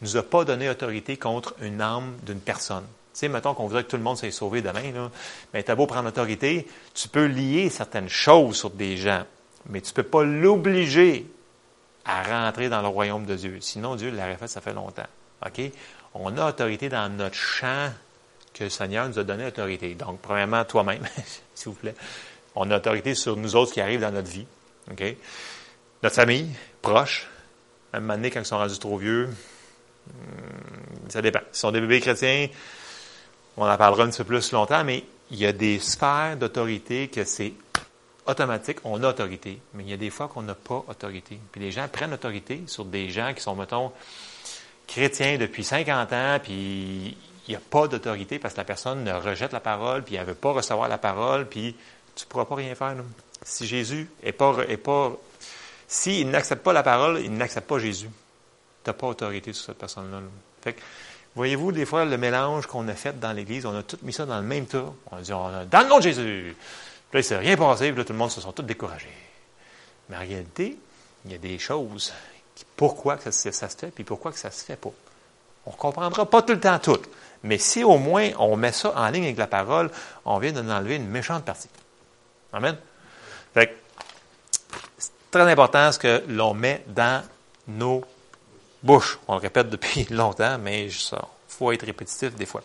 nous 0.00 0.16
a 0.16 0.22
pas 0.22 0.44
donné 0.44 0.68
autorité 0.68 1.16
contre 1.16 1.54
une 1.60 1.80
âme 1.80 2.16
d'une 2.22 2.40
personne. 2.40 2.84
Tu 3.12 3.20
sais, 3.20 3.28
mettons 3.28 3.54
qu'on 3.54 3.66
voudrait 3.66 3.84
que 3.84 3.90
tout 3.90 3.96
le 3.96 4.02
monde 4.02 4.16
s'est 4.16 4.30
sauvé 4.30 4.62
demain, 4.62 5.10
mais 5.52 5.62
tu 5.62 5.70
as 5.70 5.74
beau 5.74 5.86
prendre 5.86 6.08
autorité, 6.08 6.66
tu 6.94 7.08
peux 7.08 7.26
lier 7.26 7.68
certaines 7.68 8.08
choses 8.08 8.56
sur 8.56 8.70
des 8.70 8.96
gens, 8.96 9.24
mais 9.68 9.80
tu 9.80 9.90
ne 9.90 9.94
peux 9.94 10.04
pas 10.04 10.22
l'obliger 10.22 11.26
à 12.04 12.22
rentrer 12.22 12.68
dans 12.68 12.80
le 12.80 12.88
royaume 12.88 13.26
de 13.26 13.34
Dieu. 13.34 13.58
Sinon, 13.60 13.96
Dieu 13.96 14.10
l'aurait 14.10 14.36
fait, 14.36 14.46
ça 14.46 14.60
fait 14.60 14.72
longtemps. 14.72 15.02
OK? 15.44 15.60
On 16.14 16.36
a 16.36 16.48
autorité 16.48 16.88
dans 16.88 17.08
notre 17.08 17.34
champ 17.34 17.92
que 18.54 18.64
le 18.64 18.70
Seigneur 18.70 19.08
nous 19.08 19.18
a 19.18 19.24
donné 19.24 19.46
autorité. 19.46 19.94
Donc, 19.94 20.20
premièrement, 20.20 20.64
toi-même, 20.64 21.02
s'il 21.54 21.68
vous 21.68 21.74
plaît. 21.74 21.94
On 22.54 22.70
a 22.70 22.76
autorité 22.76 23.14
sur 23.14 23.36
nous 23.36 23.54
autres 23.56 23.72
qui 23.72 23.80
arrivent 23.80 24.00
dans 24.00 24.10
notre 24.10 24.30
vie. 24.30 24.46
OK? 24.90 25.04
Notre 26.02 26.16
famille, 26.16 26.48
proche. 26.82 27.28
À 27.92 27.98
un 27.98 28.00
moment 28.00 28.14
donné, 28.14 28.30
quand 28.30 28.40
ils 28.40 28.46
sont 28.46 28.58
rendus 28.58 28.78
trop 28.78 28.98
vieux, 28.98 29.30
Hmm, 30.08 31.08
ça 31.08 31.22
dépend. 31.22 31.40
Si 31.52 31.60
sont 31.60 31.70
des 31.70 31.80
bébés 31.80 32.00
chrétiens, 32.00 32.48
on 33.56 33.68
en 33.68 33.76
parlera 33.76 34.04
un 34.04 34.10
petit 34.10 34.18
peu 34.18 34.24
plus 34.24 34.52
longtemps, 34.52 34.84
mais 34.84 35.04
il 35.30 35.38
y 35.38 35.46
a 35.46 35.52
des 35.52 35.78
sphères 35.78 36.36
d'autorité 36.36 37.08
que 37.08 37.24
c'est 37.24 37.52
automatique, 38.26 38.78
on 38.84 39.02
a 39.02 39.08
autorité, 39.08 39.60
mais 39.74 39.84
il 39.84 39.90
y 39.90 39.94
a 39.94 39.96
des 39.96 40.10
fois 40.10 40.28
qu'on 40.28 40.42
n'a 40.42 40.54
pas 40.54 40.84
autorité. 40.86 41.38
Puis 41.50 41.60
les 41.60 41.70
gens 41.70 41.88
prennent 41.88 42.12
autorité 42.12 42.62
sur 42.66 42.84
des 42.84 43.10
gens 43.10 43.32
qui 43.34 43.42
sont, 43.42 43.54
mettons, 43.54 43.92
chrétiens 44.88 45.38
depuis 45.38 45.62
50 45.62 46.12
ans, 46.12 46.38
puis 46.42 47.16
il 47.46 47.50
n'y 47.50 47.54
a 47.54 47.60
pas 47.60 47.86
d'autorité 47.86 48.40
parce 48.40 48.54
que 48.54 48.58
la 48.58 48.64
personne 48.64 49.04
ne 49.04 49.12
rejette 49.12 49.52
la 49.52 49.60
parole, 49.60 50.02
puis 50.02 50.16
elle 50.16 50.22
ne 50.22 50.26
veut 50.26 50.34
pas 50.34 50.52
recevoir 50.52 50.88
la 50.88 50.98
parole, 50.98 51.46
puis 51.46 51.76
tu 52.16 52.24
ne 52.24 52.28
pourras 52.28 52.46
pas 52.46 52.56
rien 52.56 52.74
faire. 52.74 52.96
Si 53.42 53.66
Jésus 53.66 54.10
pas, 54.36 54.56
est 54.68 54.76
pas, 54.76 55.12
s'il 55.86 56.28
n'accepte 56.30 56.64
pas 56.64 56.72
la 56.72 56.82
parole, 56.82 57.20
il 57.22 57.32
n'accepte 57.32 57.68
pas 57.68 57.78
Jésus 57.78 58.08
tu 58.84 58.90
n'as 58.90 58.94
pas 58.94 59.06
autorité 59.06 59.52
sur 59.52 59.66
cette 59.66 59.78
personne-là. 59.78 60.20
Fait 60.62 60.76
voyez-vous, 61.34 61.72
des 61.72 61.84
fois, 61.84 62.04
le 62.04 62.16
mélange 62.16 62.66
qu'on 62.66 62.86
a 62.88 62.94
fait 62.94 63.18
dans 63.18 63.32
l'Église, 63.32 63.66
on 63.66 63.76
a 63.76 63.82
tout 63.82 63.98
mis 64.02 64.12
ça 64.12 64.26
dans 64.26 64.38
le 64.40 64.46
même 64.46 64.66
tas. 64.66 64.92
On 65.10 65.16
a 65.16 65.20
dit, 65.20 65.32
on 65.32 65.46
a, 65.46 65.64
dans 65.64 65.82
le 65.82 65.88
nom 65.88 65.98
de 65.98 66.02
Jésus. 66.02 66.56
Puis 67.10 67.12
là, 67.12 67.14
il 67.14 67.16
ne 67.18 67.22
s'est 67.22 67.36
rien 67.36 67.56
passé, 67.56 67.88
puis 67.88 67.98
là, 67.98 68.04
tout 68.04 68.12
le 68.12 68.18
monde 68.18 68.30
se 68.30 68.40
sont 68.40 68.52
tous 68.52 68.62
découragés. 68.62 69.06
Mais 70.08 70.16
en 70.16 70.20
réalité, 70.20 70.78
il 71.24 71.32
y 71.32 71.34
a 71.34 71.38
des 71.38 71.58
choses 71.58 72.12
pourquoi 72.76 73.18
ça, 73.18 73.32
se 73.32 73.50
fait, 73.50 73.90
puis 73.90 74.04
pourquoi 74.04 74.32
ça 74.32 74.50
se 74.50 74.64
fait 74.64 74.76
pas. 74.76 74.90
On 75.66 75.72
ne 75.72 75.76
comprendra 75.76 76.26
pas 76.26 76.42
tout 76.42 76.52
le 76.52 76.60
temps 76.60 76.78
tout. 76.78 77.00
Mais 77.42 77.58
si 77.58 77.84
au 77.84 77.98
moins 77.98 78.30
on 78.38 78.56
met 78.56 78.72
ça 78.72 78.92
en 78.96 79.08
ligne 79.10 79.24
avec 79.24 79.38
la 79.38 79.46
parole, 79.46 79.90
on 80.24 80.38
vient 80.38 80.52
d'en 80.52 80.68
enlever 80.68 80.96
une 80.96 81.08
méchante 81.08 81.44
partie. 81.44 81.68
Amen. 82.52 82.76
Fait 83.54 83.76
c'est 84.98 85.10
très 85.30 85.50
important 85.50 85.92
ce 85.92 85.98
que 85.98 86.24
l'on 86.28 86.54
met 86.54 86.82
dans 86.88 87.22
nos 87.66 88.04
bouches. 88.82 89.18
On 89.28 89.34
le 89.34 89.40
répète 89.40 89.68
depuis 89.68 90.04
longtemps, 90.10 90.58
mais 90.58 90.86
il 90.86 91.18
faut 91.48 91.72
être 91.72 91.84
répétitif 91.84 92.34
des 92.34 92.46
fois. 92.46 92.62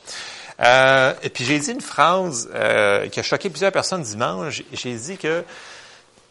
Euh, 0.60 1.14
et 1.24 1.30
puis 1.30 1.44
j'ai 1.44 1.60
dit 1.60 1.72
une 1.72 1.82
phrase 1.82 2.50
euh, 2.54 3.08
qui 3.10 3.20
a 3.20 3.24
choqué 3.24 3.50
plusieurs 3.50 3.72
personnes 3.72 4.04
dimanche. 4.04 4.62
J'ai 4.72 4.96
dit 4.96 5.18
que, 5.18 5.44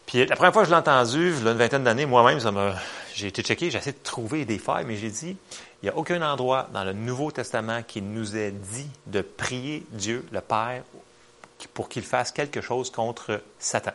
puis 0.05 0.25
la 0.25 0.35
première 0.35 0.53
fois 0.53 0.63
que 0.63 0.69
je 0.69 0.73
l'ai 0.73 0.79
entendu, 0.79 1.33
il 1.37 1.43
y 1.43 1.47
a 1.47 1.51
une 1.51 1.57
vingtaine 1.57 1.83
d'années, 1.83 2.05
moi-même, 2.05 2.39
ça 2.39 2.51
m'a, 2.51 2.75
j'ai 3.13 3.27
été 3.27 3.41
checké, 3.41 3.71
j'ai 3.71 3.77
essayé 3.77 3.93
de 3.93 4.03
trouver 4.03 4.45
des 4.45 4.59
failles, 4.59 4.85
mais 4.85 4.95
j'ai 4.95 5.09
dit, 5.09 5.37
il 5.81 5.85
n'y 5.85 5.89
a 5.89 5.97
aucun 5.97 6.21
endroit 6.21 6.69
dans 6.73 6.83
le 6.83 6.93
Nouveau 6.93 7.31
Testament 7.31 7.83
qui 7.83 8.01
nous 8.01 8.35
est 8.35 8.51
dit 8.51 8.89
de 9.07 9.21
prier 9.21 9.85
Dieu, 9.91 10.25
le 10.31 10.41
Père, 10.41 10.83
pour 11.73 11.89
qu'il 11.89 12.03
fasse 12.03 12.31
quelque 12.31 12.61
chose 12.61 12.89
contre 12.89 13.41
Satan. 13.59 13.93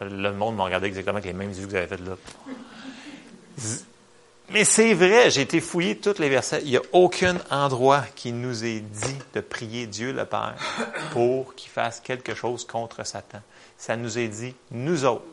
Le 0.00 0.32
monde 0.32 0.56
m'a 0.56 0.64
regardé 0.64 0.88
exactement 0.88 1.18
avec 1.18 1.26
les 1.26 1.32
mêmes 1.32 1.50
yeux 1.50 1.64
que 1.64 1.70
vous 1.70 1.76
avez 1.76 1.86
fait 1.86 2.00
là. 2.00 2.16
Mais 4.50 4.64
c'est 4.64 4.94
vrai, 4.94 5.30
j'ai 5.30 5.42
été 5.42 5.60
fouillé 5.60 5.96
tous 5.96 6.18
les 6.18 6.28
versets. 6.28 6.60
Il 6.64 6.70
n'y 6.70 6.76
a 6.76 6.82
aucun 6.92 7.36
endroit 7.50 8.02
qui 8.14 8.32
nous 8.32 8.64
est 8.64 8.80
dit 8.80 9.18
de 9.34 9.40
prier 9.40 9.86
Dieu 9.86 10.12
le 10.12 10.24
Père 10.26 10.56
pour 11.12 11.54
qu'il 11.54 11.70
fasse 11.70 12.00
quelque 12.00 12.34
chose 12.34 12.66
contre 12.66 13.06
Satan. 13.06 13.40
Ça 13.82 13.96
nous 13.96 14.16
est 14.16 14.28
dit, 14.28 14.54
nous 14.70 15.04
autres, 15.04 15.24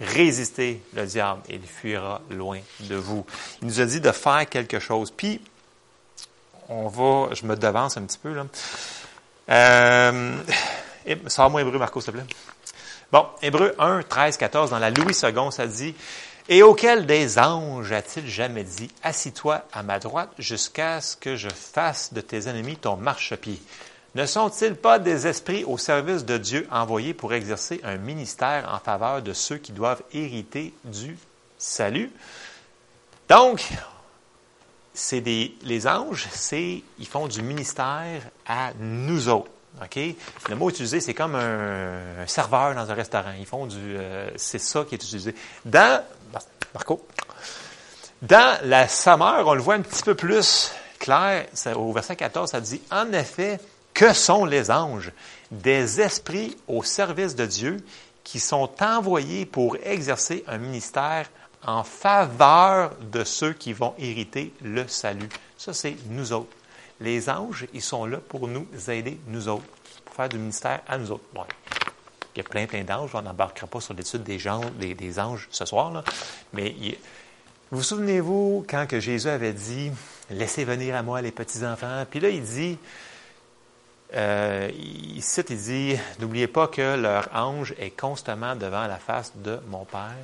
résistez 0.00 0.82
le 0.94 1.06
diable 1.06 1.42
et 1.48 1.54
il 1.54 1.62
fuira 1.62 2.20
loin 2.28 2.58
de 2.80 2.96
vous. 2.96 3.24
Il 3.62 3.68
nous 3.68 3.80
a 3.80 3.84
dit 3.84 4.00
de 4.00 4.10
faire 4.10 4.48
quelque 4.48 4.80
chose. 4.80 5.12
Puis, 5.12 5.40
on 6.68 6.88
va, 6.88 7.32
je 7.34 7.46
me 7.46 7.54
devance 7.54 7.96
un 7.98 8.02
petit 8.02 8.18
peu 8.18 8.34
là. 8.34 8.46
Euh, 9.48 10.42
Sors-moi 11.28 11.60
Hébreu, 11.60 11.78
Marco, 11.78 12.00
s'il 12.00 12.14
te 12.14 12.18
plaît. 12.18 12.26
Bon, 13.12 13.26
Hébreu 13.40 13.76
1, 13.78 14.02
13, 14.02 14.38
14, 14.38 14.70
dans 14.70 14.80
la 14.80 14.90
Louis 14.90 15.14
II, 15.14 15.52
ça 15.52 15.68
dit 15.68 15.94
et 16.48 16.64
auquel 16.64 17.06
des 17.06 17.38
anges 17.38 17.92
a-t-il 17.92 18.28
jamais 18.28 18.64
dit, 18.64 18.90
Assis-toi 19.04 19.62
à 19.72 19.84
ma 19.84 20.00
droite 20.00 20.30
jusqu'à 20.36 21.00
ce 21.00 21.16
que 21.16 21.36
je 21.36 21.48
fasse 21.48 22.12
de 22.12 22.20
tes 22.20 22.48
ennemis 22.48 22.76
ton 22.76 22.96
marchepied? 22.96 23.62
Ne 24.16 24.24
sont-ils 24.24 24.74
pas 24.74 24.98
des 24.98 25.26
esprits 25.26 25.64
au 25.64 25.76
service 25.76 26.24
de 26.24 26.38
Dieu 26.38 26.66
envoyés 26.70 27.12
pour 27.12 27.34
exercer 27.34 27.82
un 27.84 27.98
ministère 27.98 28.66
en 28.72 28.78
faveur 28.78 29.20
de 29.20 29.34
ceux 29.34 29.58
qui 29.58 29.72
doivent 29.72 30.02
hériter 30.10 30.72
du 30.84 31.18
salut? 31.58 32.10
Donc, 33.28 33.68
c'est 34.94 35.20
les 35.20 35.86
anges, 35.86 36.28
c'est, 36.30 36.82
ils 36.98 37.06
font 37.06 37.28
du 37.28 37.42
ministère 37.42 38.22
à 38.46 38.72
nous 38.80 39.28
autres. 39.28 39.50
OK? 39.82 39.98
Le 40.48 40.56
mot 40.56 40.70
utilisé, 40.70 41.00
c'est 41.00 41.12
comme 41.12 41.34
un, 41.34 42.26
serveur 42.26 42.74
dans 42.74 42.90
un 42.90 42.94
restaurant. 42.94 43.34
Ils 43.38 43.44
font 43.44 43.66
du. 43.66 43.76
Euh, 43.98 44.30
c'est 44.36 44.58
ça 44.58 44.86
qui 44.88 44.94
est 44.94 45.04
utilisé. 45.04 45.34
Dans. 45.66 46.02
Marco. 46.72 47.06
Dans 48.22 48.58
la 48.64 48.88
Sommeur, 48.88 49.46
on 49.46 49.52
le 49.52 49.60
voit 49.60 49.74
un 49.74 49.82
petit 49.82 50.02
peu 50.02 50.14
plus 50.14 50.72
clair. 50.98 51.44
au 51.74 51.92
verset 51.92 52.16
14, 52.16 52.50
ça 52.50 52.62
dit 52.62 52.80
En 52.90 53.12
effet, 53.12 53.60
que 53.96 54.12
sont 54.12 54.44
les 54.44 54.70
anges? 54.70 55.10
Des 55.50 56.00
esprits 56.02 56.56
au 56.68 56.82
service 56.82 57.34
de 57.34 57.46
Dieu 57.46 57.78
qui 58.22 58.38
sont 58.38 58.70
envoyés 58.80 59.46
pour 59.46 59.76
exercer 59.82 60.44
un 60.46 60.58
ministère 60.58 61.30
en 61.64 61.82
faveur 61.82 62.92
de 63.10 63.24
ceux 63.24 63.54
qui 63.54 63.72
vont 63.72 63.94
hériter 63.98 64.52
le 64.62 64.86
salut. 64.86 65.30
Ça, 65.56 65.72
c'est 65.72 65.96
nous 66.10 66.32
autres. 66.32 66.54
Les 67.00 67.30
anges, 67.30 67.66
ils 67.72 67.82
sont 67.82 68.04
là 68.04 68.18
pour 68.18 68.48
nous 68.48 68.66
aider, 68.88 69.18
nous 69.28 69.48
autres, 69.48 69.64
pour 70.04 70.14
faire 70.14 70.28
du 70.28 70.38
ministère 70.38 70.82
à 70.86 70.98
nous 70.98 71.10
autres. 71.10 71.24
Il 72.34 72.38
y 72.38 72.40
a 72.40 72.44
plein, 72.44 72.66
plein 72.66 72.84
d'anges. 72.84 73.14
On 73.14 73.22
n'embarquera 73.22 73.66
pas 73.66 73.80
sur 73.80 73.94
l'étude 73.94 74.22
des, 74.22 74.38
des, 74.78 74.94
des, 74.94 75.18
anges 75.18 75.48
ce 75.50 75.64
soir. 75.64 75.90
Là. 75.90 76.04
Mais 76.52 76.74
vous, 77.70 77.78
vous 77.78 77.82
souvenez-vous 77.82 78.66
quand 78.68 78.86
que 78.86 79.00
Jésus 79.00 79.28
avait 79.28 79.54
dit 79.54 79.90
Laissez 80.28 80.64
venir 80.64 80.96
à 80.96 81.02
moi 81.02 81.22
les 81.22 81.30
petits-enfants 81.30 82.04
Puis 82.10 82.20
là, 82.20 82.28
il 82.28 82.42
dit 82.42 82.78
euh, 84.14 84.70
il 84.74 85.22
cite, 85.22 85.50
il 85.50 85.58
dit 85.58 85.98
N'oubliez 86.20 86.46
pas 86.46 86.68
que 86.68 86.96
leur 86.96 87.28
ange 87.34 87.74
est 87.78 87.90
constamment 87.90 88.54
devant 88.54 88.86
la 88.86 88.98
face 88.98 89.32
de 89.36 89.60
mon 89.68 89.84
Père. 89.84 90.14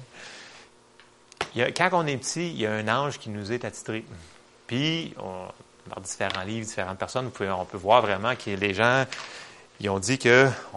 Quand 1.77 1.91
on 1.93 2.07
est 2.07 2.17
petit, 2.17 2.51
il 2.51 2.61
y 2.61 2.67
a 2.67 2.73
un 2.73 2.89
ange 2.89 3.19
qui 3.19 3.29
nous 3.29 3.53
est 3.53 3.65
attitré. 3.65 4.05
Puis, 4.67 5.15
dans 5.19 6.01
différents 6.01 6.45
livres, 6.45 6.67
différentes 6.67 6.99
personnes, 6.99 7.27
on 7.27 7.65
peut 7.65 7.77
voir 7.77 8.01
vraiment 8.01 8.35
que 8.37 8.51
les 8.51 8.73
gens, 8.73 9.05
ils 9.81 9.91
ont 9.91 9.99
dit 9.99 10.19
qu'on 10.19 10.29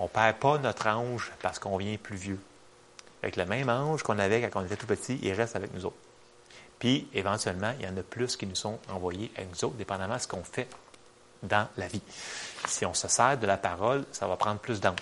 ne 0.03 0.07
perd 0.11 0.35
pas 0.37 0.57
notre 0.57 0.87
ange 0.87 1.31
parce 1.41 1.59
qu'on 1.59 1.77
vient 1.77 1.95
plus 1.97 2.17
vieux. 2.17 2.39
Avec 3.23 3.37
le 3.37 3.45
même 3.45 3.69
ange 3.69 4.03
qu'on 4.03 4.19
avait 4.19 4.41
quand 4.41 4.61
on 4.61 4.65
était 4.65 4.75
tout 4.75 4.87
petit, 4.87 5.17
il 5.21 5.31
reste 5.31 5.55
avec 5.55 5.73
nous 5.73 5.85
autres. 5.85 5.95
Puis, 6.79 7.07
éventuellement, 7.13 7.73
il 7.79 7.85
y 7.85 7.87
en 7.87 7.95
a 7.95 8.03
plus 8.03 8.35
qui 8.35 8.45
nous 8.45 8.55
sont 8.55 8.79
envoyés 8.89 9.31
à 9.37 9.45
nous 9.45 9.63
autres, 9.63 9.75
dépendamment 9.75 10.15
de 10.15 10.21
ce 10.21 10.27
qu'on 10.27 10.43
fait 10.43 10.67
dans 11.41 11.67
la 11.77 11.87
vie. 11.87 12.01
Si 12.67 12.85
on 12.85 12.93
se 12.93 13.07
sert 13.07 13.37
de 13.37 13.47
la 13.47 13.57
parole, 13.57 14.03
ça 14.11 14.27
va 14.27 14.35
prendre 14.35 14.59
plus 14.59 14.79
d'anges. 14.79 14.95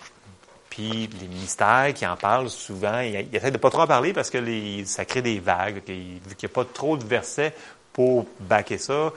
Puis 0.70 1.08
les 1.22 1.28
ministères 1.28 1.94
qui 1.94 2.06
en 2.06 2.18
parlent 2.18 2.50
souvent, 2.50 3.00
ils, 3.00 3.28
essaient 3.32 3.52
de 3.52 3.58
pas 3.58 3.70
trop 3.70 3.82
en 3.82 3.88
parler 3.88 4.12
parce 4.12 4.30
que 4.30 4.40
ça 4.86 5.06
crée 5.06 5.22
des 5.22 5.40
vagues. 5.40 5.82
vu 5.86 6.36
qu'il 6.36 6.50
n'y 6.50 6.52
a 6.52 6.56
pas 6.56 6.66
trop 6.66 6.98
de 6.98 7.06
versets 7.06 7.54
pour 7.94 8.26
baquer 8.40 8.80
ça, 8.80 9.14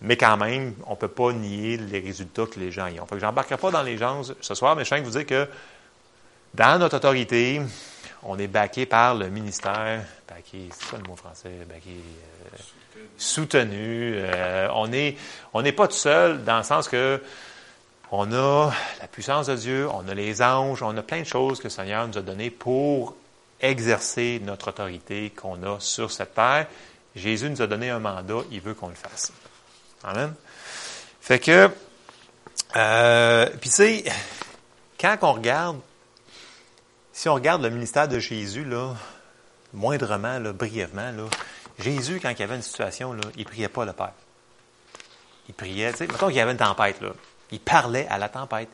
mais 0.00 0.16
quand 0.16 0.36
même, 0.36 0.74
on 0.86 0.92
ne 0.92 0.96
peut 0.96 1.08
pas 1.08 1.32
nier 1.32 1.76
les 1.76 2.00
résultats 2.00 2.46
que 2.46 2.58
les 2.58 2.70
gens 2.70 2.88
y 2.88 2.98
ont. 2.98 3.06
Je 3.12 3.24
n'embarquerai 3.24 3.58
pas 3.58 3.70
dans 3.70 3.82
les 3.82 3.96
gens 3.96 4.22
ce 4.40 4.54
soir, 4.54 4.74
mais 4.74 4.84
je 4.84 4.88
tiens 4.88 4.98
à 4.98 5.02
vous 5.02 5.10
dire 5.10 5.26
que 5.26 5.48
dans 6.54 6.78
notre 6.78 6.96
autorité, 6.96 7.60
on 8.22 8.38
est 8.38 8.48
baqué 8.48 8.86
par 8.86 9.14
le 9.14 9.28
ministère, 9.28 10.04
baqué, 10.28 10.68
c'est 10.72 10.90
ça 10.90 10.96
le 10.96 11.08
mot 11.08 11.16
français, 11.16 11.50
baqué, 11.68 11.90
euh, 11.90 12.58
soutenu. 13.16 14.14
Euh, 14.16 14.68
on 14.74 14.88
n'est 14.88 15.16
on 15.52 15.62
n'est 15.62 15.72
pas 15.72 15.86
tout 15.86 15.94
seul 15.94 16.42
dans 16.44 16.58
le 16.58 16.64
sens 16.64 16.88
que 16.88 17.20
on 18.10 18.32
a 18.32 18.72
la 19.00 19.08
puissance 19.08 19.46
de 19.46 19.56
Dieu, 19.56 19.88
on 19.90 20.08
a 20.08 20.14
les 20.14 20.40
anges, 20.42 20.82
on 20.82 20.96
a 20.96 21.02
plein 21.02 21.20
de 21.20 21.26
choses 21.26 21.58
que 21.58 21.64
le 21.64 21.70
Seigneur 21.70 22.06
nous 22.08 22.18
a 22.18 22.22
données 22.22 22.50
pour 22.50 23.14
exercer 23.60 24.40
notre 24.42 24.68
autorité 24.68 25.30
qu'on 25.30 25.62
a 25.62 25.80
sur 25.80 26.10
cette 26.10 26.34
terre. 26.34 26.66
Jésus 27.14 27.50
nous 27.50 27.60
a 27.60 27.66
donné 27.66 27.90
un 27.90 27.98
mandat, 27.98 28.40
il 28.50 28.60
veut 28.60 28.74
qu'on 28.74 28.88
le 28.88 28.94
fasse. 28.94 29.32
Amen. 30.04 30.32
Fait 31.20 31.38
que, 31.38 31.70
euh, 32.76 33.46
puis 33.60 33.68
tu 33.68 33.76
sais, 33.76 34.04
quand 34.98 35.16
on 35.22 35.32
regarde, 35.32 35.78
si 37.12 37.28
on 37.28 37.34
regarde 37.34 37.62
le 37.62 37.70
ministère 37.70 38.08
de 38.08 38.18
Jésus, 38.18 38.64
là, 38.64 38.94
moindrement, 39.72 40.38
là, 40.38 40.52
brièvement, 40.52 41.10
là, 41.10 41.24
Jésus, 41.78 42.20
quand 42.20 42.30
il 42.30 42.38
y 42.38 42.42
avait 42.42 42.56
une 42.56 42.62
situation, 42.62 43.12
là, 43.12 43.22
il 43.36 43.44
priait 43.44 43.68
pas 43.68 43.84
le 43.84 43.92
Père. 43.92 44.12
Il 45.48 45.54
priait, 45.54 45.92
tu 45.92 45.98
sais, 45.98 46.06
mettons 46.06 46.28
qu'il 46.28 46.36
y 46.36 46.40
avait 46.40 46.52
une 46.52 46.58
tempête, 46.58 47.00
là, 47.00 47.10
il 47.50 47.60
parlait 47.60 48.06
à 48.08 48.18
la 48.18 48.28
tempête. 48.28 48.68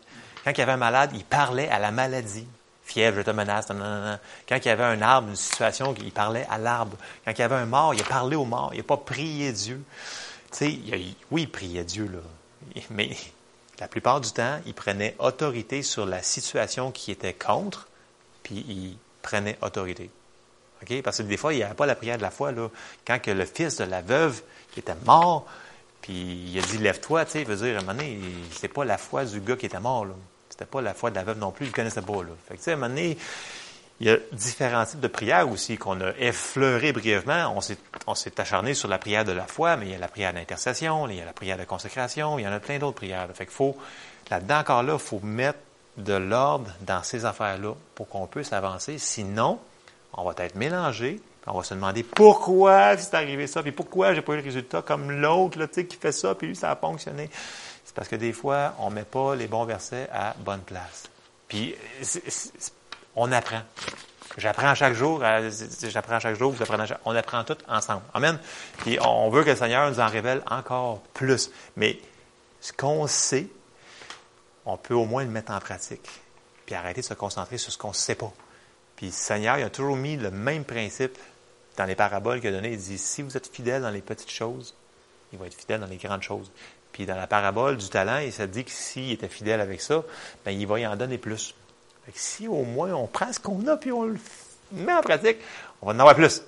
Quand 0.44 0.50
il 0.50 0.58
y 0.58 0.62
avait 0.62 0.72
un 0.72 0.76
malade, 0.76 1.10
il 1.14 1.24
parlait 1.24 1.68
à 1.68 1.78
la 1.78 1.90
maladie. 1.90 2.46
Fièvre, 2.84 3.16
je 3.16 3.22
te 3.22 3.30
menace. 3.30 3.66
Quand 3.68 4.56
il 4.56 4.66
y 4.66 4.68
avait 4.68 4.84
un 4.84 5.00
arbre, 5.00 5.30
une 5.30 5.36
situation, 5.36 5.94
il 5.98 6.12
parlait 6.12 6.46
à 6.50 6.58
l'arbre. 6.58 6.98
Quand 7.24 7.32
il 7.32 7.38
y 7.38 7.42
avait 7.42 7.54
un 7.54 7.66
mort, 7.66 7.94
il 7.94 8.00
a 8.02 8.04
parlé 8.04 8.36
au 8.36 8.44
mort. 8.44 8.70
Il 8.74 8.78
n'a 8.78 8.82
pas 8.82 8.98
prié 8.98 9.52
Dieu. 9.52 9.82
Tu 10.52 10.58
sais, 10.58 10.78
oui, 11.30 11.42
il 11.42 11.50
priait 11.50 11.84
Dieu, 11.84 12.10
là. 12.12 12.20
Mais 12.90 13.16
la 13.80 13.88
plupart 13.88 14.20
du 14.20 14.30
temps, 14.32 14.60
il 14.66 14.74
prenait 14.74 15.16
autorité 15.18 15.82
sur 15.82 16.04
la 16.04 16.22
situation 16.22 16.92
qui 16.92 17.10
était 17.10 17.32
contre, 17.32 17.88
puis 18.42 18.64
il 18.68 18.98
prenait 19.22 19.56
autorité. 19.62 20.10
Parce 21.02 21.16
que 21.16 21.22
des 21.22 21.38
fois, 21.38 21.54
il 21.54 21.56
n'y 21.56 21.62
avait 21.62 21.74
pas 21.74 21.86
la 21.86 21.94
prière 21.94 22.18
de 22.18 22.22
la 22.22 22.30
foi. 22.30 22.52
Quand 23.06 23.26
le 23.26 23.44
fils 23.46 23.76
de 23.76 23.84
la 23.84 24.02
veuve, 24.02 24.42
qui 24.72 24.80
était 24.80 24.94
mort, 25.06 25.46
puis 26.04 26.50
il 26.52 26.58
a 26.58 26.62
dit 26.62 26.76
lève-toi, 26.76 27.24
tu 27.24 27.30
sais, 27.30 27.44
veut 27.44 27.56
dire, 27.56 27.76
à 27.76 27.78
un 27.78 27.80
moment 27.80 27.94
donné, 27.94 28.20
c'est 28.50 28.68
pas 28.68 28.84
la 28.84 28.98
foi 28.98 29.24
du 29.24 29.40
gars 29.40 29.56
qui 29.56 29.64
était 29.64 29.80
mort, 29.80 30.04
là. 30.04 30.12
C'était 30.50 30.66
pas 30.66 30.82
la 30.82 30.92
foi 30.92 31.08
de 31.08 31.14
la 31.14 31.24
veuve 31.24 31.38
non 31.38 31.50
plus, 31.50 31.64
il 31.64 31.70
ne 31.70 31.74
connaissait 31.74 32.02
pas, 32.02 32.22
là. 32.22 32.28
Fait 32.46 32.56
que, 32.56 32.58
tu 32.58 32.64
sais, 32.64 32.72
à 32.72 32.74
un 32.74 32.76
moment 32.76 32.90
donné, 32.90 33.16
il 34.00 34.08
y 34.08 34.10
a 34.10 34.18
différents 34.32 34.84
types 34.84 35.00
de 35.00 35.08
prières 35.08 35.48
aussi 35.48 35.78
qu'on 35.78 35.98
a 36.02 36.10
effleuré 36.18 36.92
brièvement. 36.92 37.56
On 38.06 38.14
s'est 38.14 38.38
acharné 38.38 38.74
sur 38.74 38.86
la 38.86 38.98
prière 38.98 39.24
de 39.24 39.32
la 39.32 39.46
foi, 39.46 39.76
mais 39.76 39.86
il 39.86 39.92
y 39.92 39.94
a 39.94 39.98
la 39.98 40.08
prière 40.08 40.34
d'intercession, 40.34 41.08
il 41.08 41.16
y 41.16 41.20
a 41.22 41.24
la 41.24 41.32
prière 41.32 41.56
de 41.56 41.64
consécration, 41.64 42.38
il 42.38 42.42
y 42.42 42.46
en 42.46 42.52
a 42.52 42.60
plein 42.60 42.78
d'autres 42.78 42.96
prières. 42.96 43.26
Fait 43.32 43.46
qu'il 43.46 43.54
faut, 43.54 43.74
là-dedans 44.30 44.58
encore 44.58 44.82
là, 44.82 44.92
il 44.92 44.98
faut 44.98 45.20
mettre 45.20 45.60
de 45.96 46.12
l'ordre 46.12 46.70
dans 46.82 47.02
ces 47.02 47.24
affaires-là 47.24 47.72
pour 47.94 48.10
qu'on 48.10 48.26
puisse 48.26 48.52
avancer. 48.52 48.98
Sinon, 48.98 49.58
on 50.12 50.24
va 50.24 50.34
être 50.44 50.54
mélangé. 50.54 51.22
On 51.46 51.58
va 51.58 51.62
se 51.62 51.74
demander 51.74 52.02
pourquoi 52.02 52.96
c'est 52.96 53.14
arrivé 53.14 53.46
ça, 53.46 53.62
puis 53.62 53.72
pourquoi 53.72 54.14
j'ai 54.14 54.22
pas 54.22 54.32
eu 54.32 54.38
le 54.38 54.42
résultat 54.42 54.82
comme 54.82 55.10
l'autre 55.10 55.58
là, 55.58 55.66
qui 55.66 55.96
fait 55.96 56.12
ça, 56.12 56.34
puis 56.34 56.48
lui, 56.48 56.56
ça 56.56 56.70
a 56.70 56.76
fonctionné. 56.76 57.28
C'est 57.84 57.94
parce 57.94 58.08
que 58.08 58.16
des 58.16 58.32
fois, 58.32 58.74
on 58.78 58.90
met 58.90 59.04
pas 59.04 59.34
les 59.34 59.46
bons 59.46 59.64
versets 59.64 60.08
à 60.12 60.34
bonne 60.38 60.62
place. 60.62 61.04
Puis, 61.48 61.74
on 63.14 63.30
apprend. 63.30 63.60
J'apprends 64.36 64.74
chaque 64.74 64.94
jour, 64.94 65.22
j'apprends 65.82 66.18
chaque 66.18 66.36
jour, 66.36 66.50
vous 66.50 66.62
apprenez 66.62 66.86
chaque... 66.86 67.00
on 67.04 67.14
apprend 67.14 67.44
tout 67.44 67.58
ensemble. 67.68 68.02
Amen. 68.14 68.38
Puis 68.78 68.98
on 69.00 69.28
veut 69.30 69.44
que 69.44 69.50
le 69.50 69.56
Seigneur 69.56 69.88
nous 69.88 70.00
en 70.00 70.08
révèle 70.08 70.42
encore 70.50 71.02
plus. 71.12 71.50
Mais 71.76 72.00
ce 72.60 72.72
qu'on 72.72 73.06
sait, 73.06 73.46
on 74.66 74.76
peut 74.76 74.94
au 74.94 75.04
moins 75.04 75.22
le 75.22 75.30
mettre 75.30 75.52
en 75.52 75.60
pratique. 75.60 76.08
Puis 76.66 76.74
arrêter 76.74 77.02
de 77.02 77.06
se 77.06 77.14
concentrer 77.14 77.58
sur 77.58 77.70
ce 77.70 77.78
qu'on 77.78 77.88
ne 77.88 77.94
sait 77.94 78.16
pas. 78.16 78.32
Puis 78.96 79.06
le 79.06 79.12
Seigneur, 79.12 79.58
il 79.58 79.62
a 79.62 79.70
toujours 79.70 79.96
mis 79.96 80.16
le 80.16 80.30
même 80.32 80.64
principe 80.64 81.16
dans 81.76 81.84
les 81.84 81.94
paraboles 81.94 82.40
qu'il 82.40 82.50
a 82.50 82.52
donné. 82.52 82.72
Il 82.72 82.78
dit, 82.78 82.98
si 82.98 83.22
vous 83.22 83.36
êtes 83.36 83.46
fidèle 83.46 83.82
dans 83.82 83.90
les 83.90 84.00
petites 84.00 84.30
choses, 84.30 84.74
il 85.32 85.38
va 85.38 85.46
être 85.46 85.54
fidèle 85.54 85.80
dans 85.80 85.86
les 85.86 85.96
grandes 85.96 86.22
choses. 86.22 86.50
Puis 86.92 87.06
dans 87.06 87.16
la 87.16 87.26
parabole 87.26 87.76
du 87.76 87.88
talent, 87.88 88.18
il 88.18 88.32
s'est 88.32 88.46
dit 88.46 88.64
que 88.64 88.70
s'il 88.70 89.10
était 89.10 89.28
fidèle 89.28 89.60
avec 89.60 89.80
ça, 89.80 90.02
ben 90.44 90.52
il 90.52 90.66
va 90.66 90.78
y 90.78 90.86
en 90.86 90.94
donner 90.94 91.18
plus. 91.18 91.54
Fait 92.06 92.12
que 92.12 92.18
si 92.18 92.46
au 92.46 92.62
moins 92.62 92.92
on 92.92 93.06
prend 93.06 93.32
ce 93.32 93.40
qu'on 93.40 93.66
a 93.66 93.76
puis 93.76 93.90
on 93.90 94.04
le 94.04 94.16
met 94.70 94.92
en 94.92 95.02
pratique, 95.02 95.38
on 95.82 95.86
va 95.86 95.92
en 95.92 95.98
avoir 95.98 96.14
plus. 96.14 96.42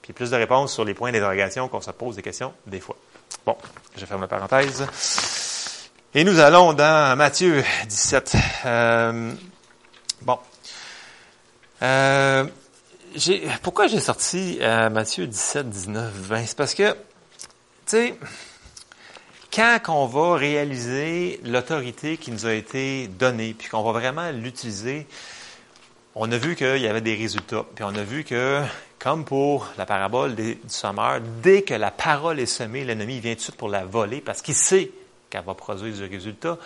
Puis 0.00 0.14
plus 0.14 0.30
de 0.30 0.36
réponses 0.36 0.72
sur 0.72 0.84
les 0.84 0.94
points 0.94 1.12
d'interrogation 1.12 1.68
qu'on 1.68 1.82
se 1.82 1.90
pose 1.90 2.16
des 2.16 2.22
questions 2.22 2.54
des 2.66 2.80
fois. 2.80 2.96
Bon, 3.44 3.56
je 3.96 4.06
ferme 4.06 4.22
la 4.22 4.28
parenthèse. 4.28 4.86
Et 6.14 6.24
nous 6.24 6.38
allons 6.38 6.72
dans 6.72 7.14
Matthieu 7.18 7.62
17. 7.86 8.36
Euh, 8.64 9.32
bon. 10.22 10.38
Euh, 11.82 12.46
pourquoi 13.62 13.86
j'ai 13.86 14.00
sorti 14.00 14.58
Matthieu 14.60 15.26
17, 15.26 15.68
19, 15.68 16.12
20? 16.12 16.46
C'est 16.46 16.56
parce 16.56 16.74
que, 16.74 16.92
tu 16.92 16.96
sais, 17.86 18.18
quand 19.50 19.80
on 19.88 20.06
va 20.06 20.36
réaliser 20.36 21.40
l'autorité 21.44 22.18
qui 22.18 22.30
nous 22.30 22.46
a 22.46 22.52
été 22.52 23.08
donnée, 23.08 23.54
puis 23.58 23.68
qu'on 23.68 23.82
va 23.82 23.92
vraiment 23.92 24.30
l'utiliser, 24.30 25.06
on 26.14 26.30
a 26.30 26.36
vu 26.36 26.56
qu'il 26.56 26.78
y 26.78 26.86
avait 26.86 27.00
des 27.00 27.14
résultats. 27.14 27.64
Puis 27.74 27.84
on 27.84 27.94
a 27.94 28.02
vu 28.02 28.24
que, 28.24 28.62
comme 28.98 29.24
pour 29.24 29.68
la 29.78 29.86
parabole 29.86 30.34
du 30.34 30.58
sommeur, 30.68 31.20
dès 31.42 31.62
que 31.62 31.74
la 31.74 31.90
parole 31.90 32.40
est 32.40 32.46
semée, 32.46 32.84
l'ennemi 32.84 33.20
vient 33.20 33.32
tout 33.32 33.38
de 33.38 33.42
suite 33.42 33.56
pour 33.56 33.68
la 33.68 33.84
voler 33.84 34.20
parce 34.20 34.42
qu'il 34.42 34.54
sait 34.54 34.90
qu'elle 35.30 35.44
va 35.44 35.54
produire 35.54 35.94
du 35.94 36.04
résultat. 36.04 36.58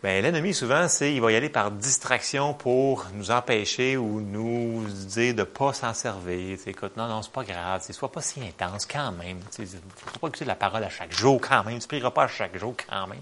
Bien, 0.00 0.20
l'ennemi, 0.20 0.54
souvent, 0.54 0.86
c'est 0.86 1.12
il 1.12 1.20
va 1.20 1.32
y 1.32 1.34
aller 1.34 1.48
par 1.48 1.72
distraction 1.72 2.54
pour 2.54 3.06
nous 3.14 3.32
empêcher 3.32 3.96
ou 3.96 4.20
nous 4.20 4.84
dire 4.86 5.34
de 5.34 5.40
ne 5.40 5.44
pas 5.44 5.72
s'en 5.72 5.92
servir. 5.92 6.56
écoute, 6.66 6.96
non, 6.96 7.08
non, 7.08 7.20
c'est 7.20 7.32
pas 7.32 7.42
grave. 7.42 7.84
Sois 7.90 8.12
pas 8.12 8.22
si 8.22 8.40
intense 8.40 8.86
quand 8.86 9.10
même. 9.10 9.40
Tu 9.52 9.62
ne 9.62 9.66
faut 9.66 10.20
pas 10.20 10.28
écouter 10.28 10.44
la 10.44 10.54
parole 10.54 10.84
à 10.84 10.88
chaque 10.88 11.10
jour 11.10 11.40
quand 11.40 11.64
même. 11.64 11.80
Tu 11.80 11.86
ne 11.86 11.88
prieras 11.88 12.12
pas 12.12 12.24
à 12.24 12.28
chaque 12.28 12.56
jour 12.56 12.76
quand 12.88 13.08
même. 13.08 13.18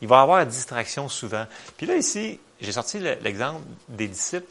Il 0.00 0.06
va 0.06 0.18
y 0.18 0.20
avoir 0.20 0.46
distraction 0.46 1.08
souvent. 1.08 1.46
Puis 1.76 1.86
là, 1.86 1.96
ici, 1.96 2.38
j'ai 2.60 2.70
sorti 2.70 3.00
l'exemple 3.00 3.62
des 3.88 4.06
disciples. 4.06 4.46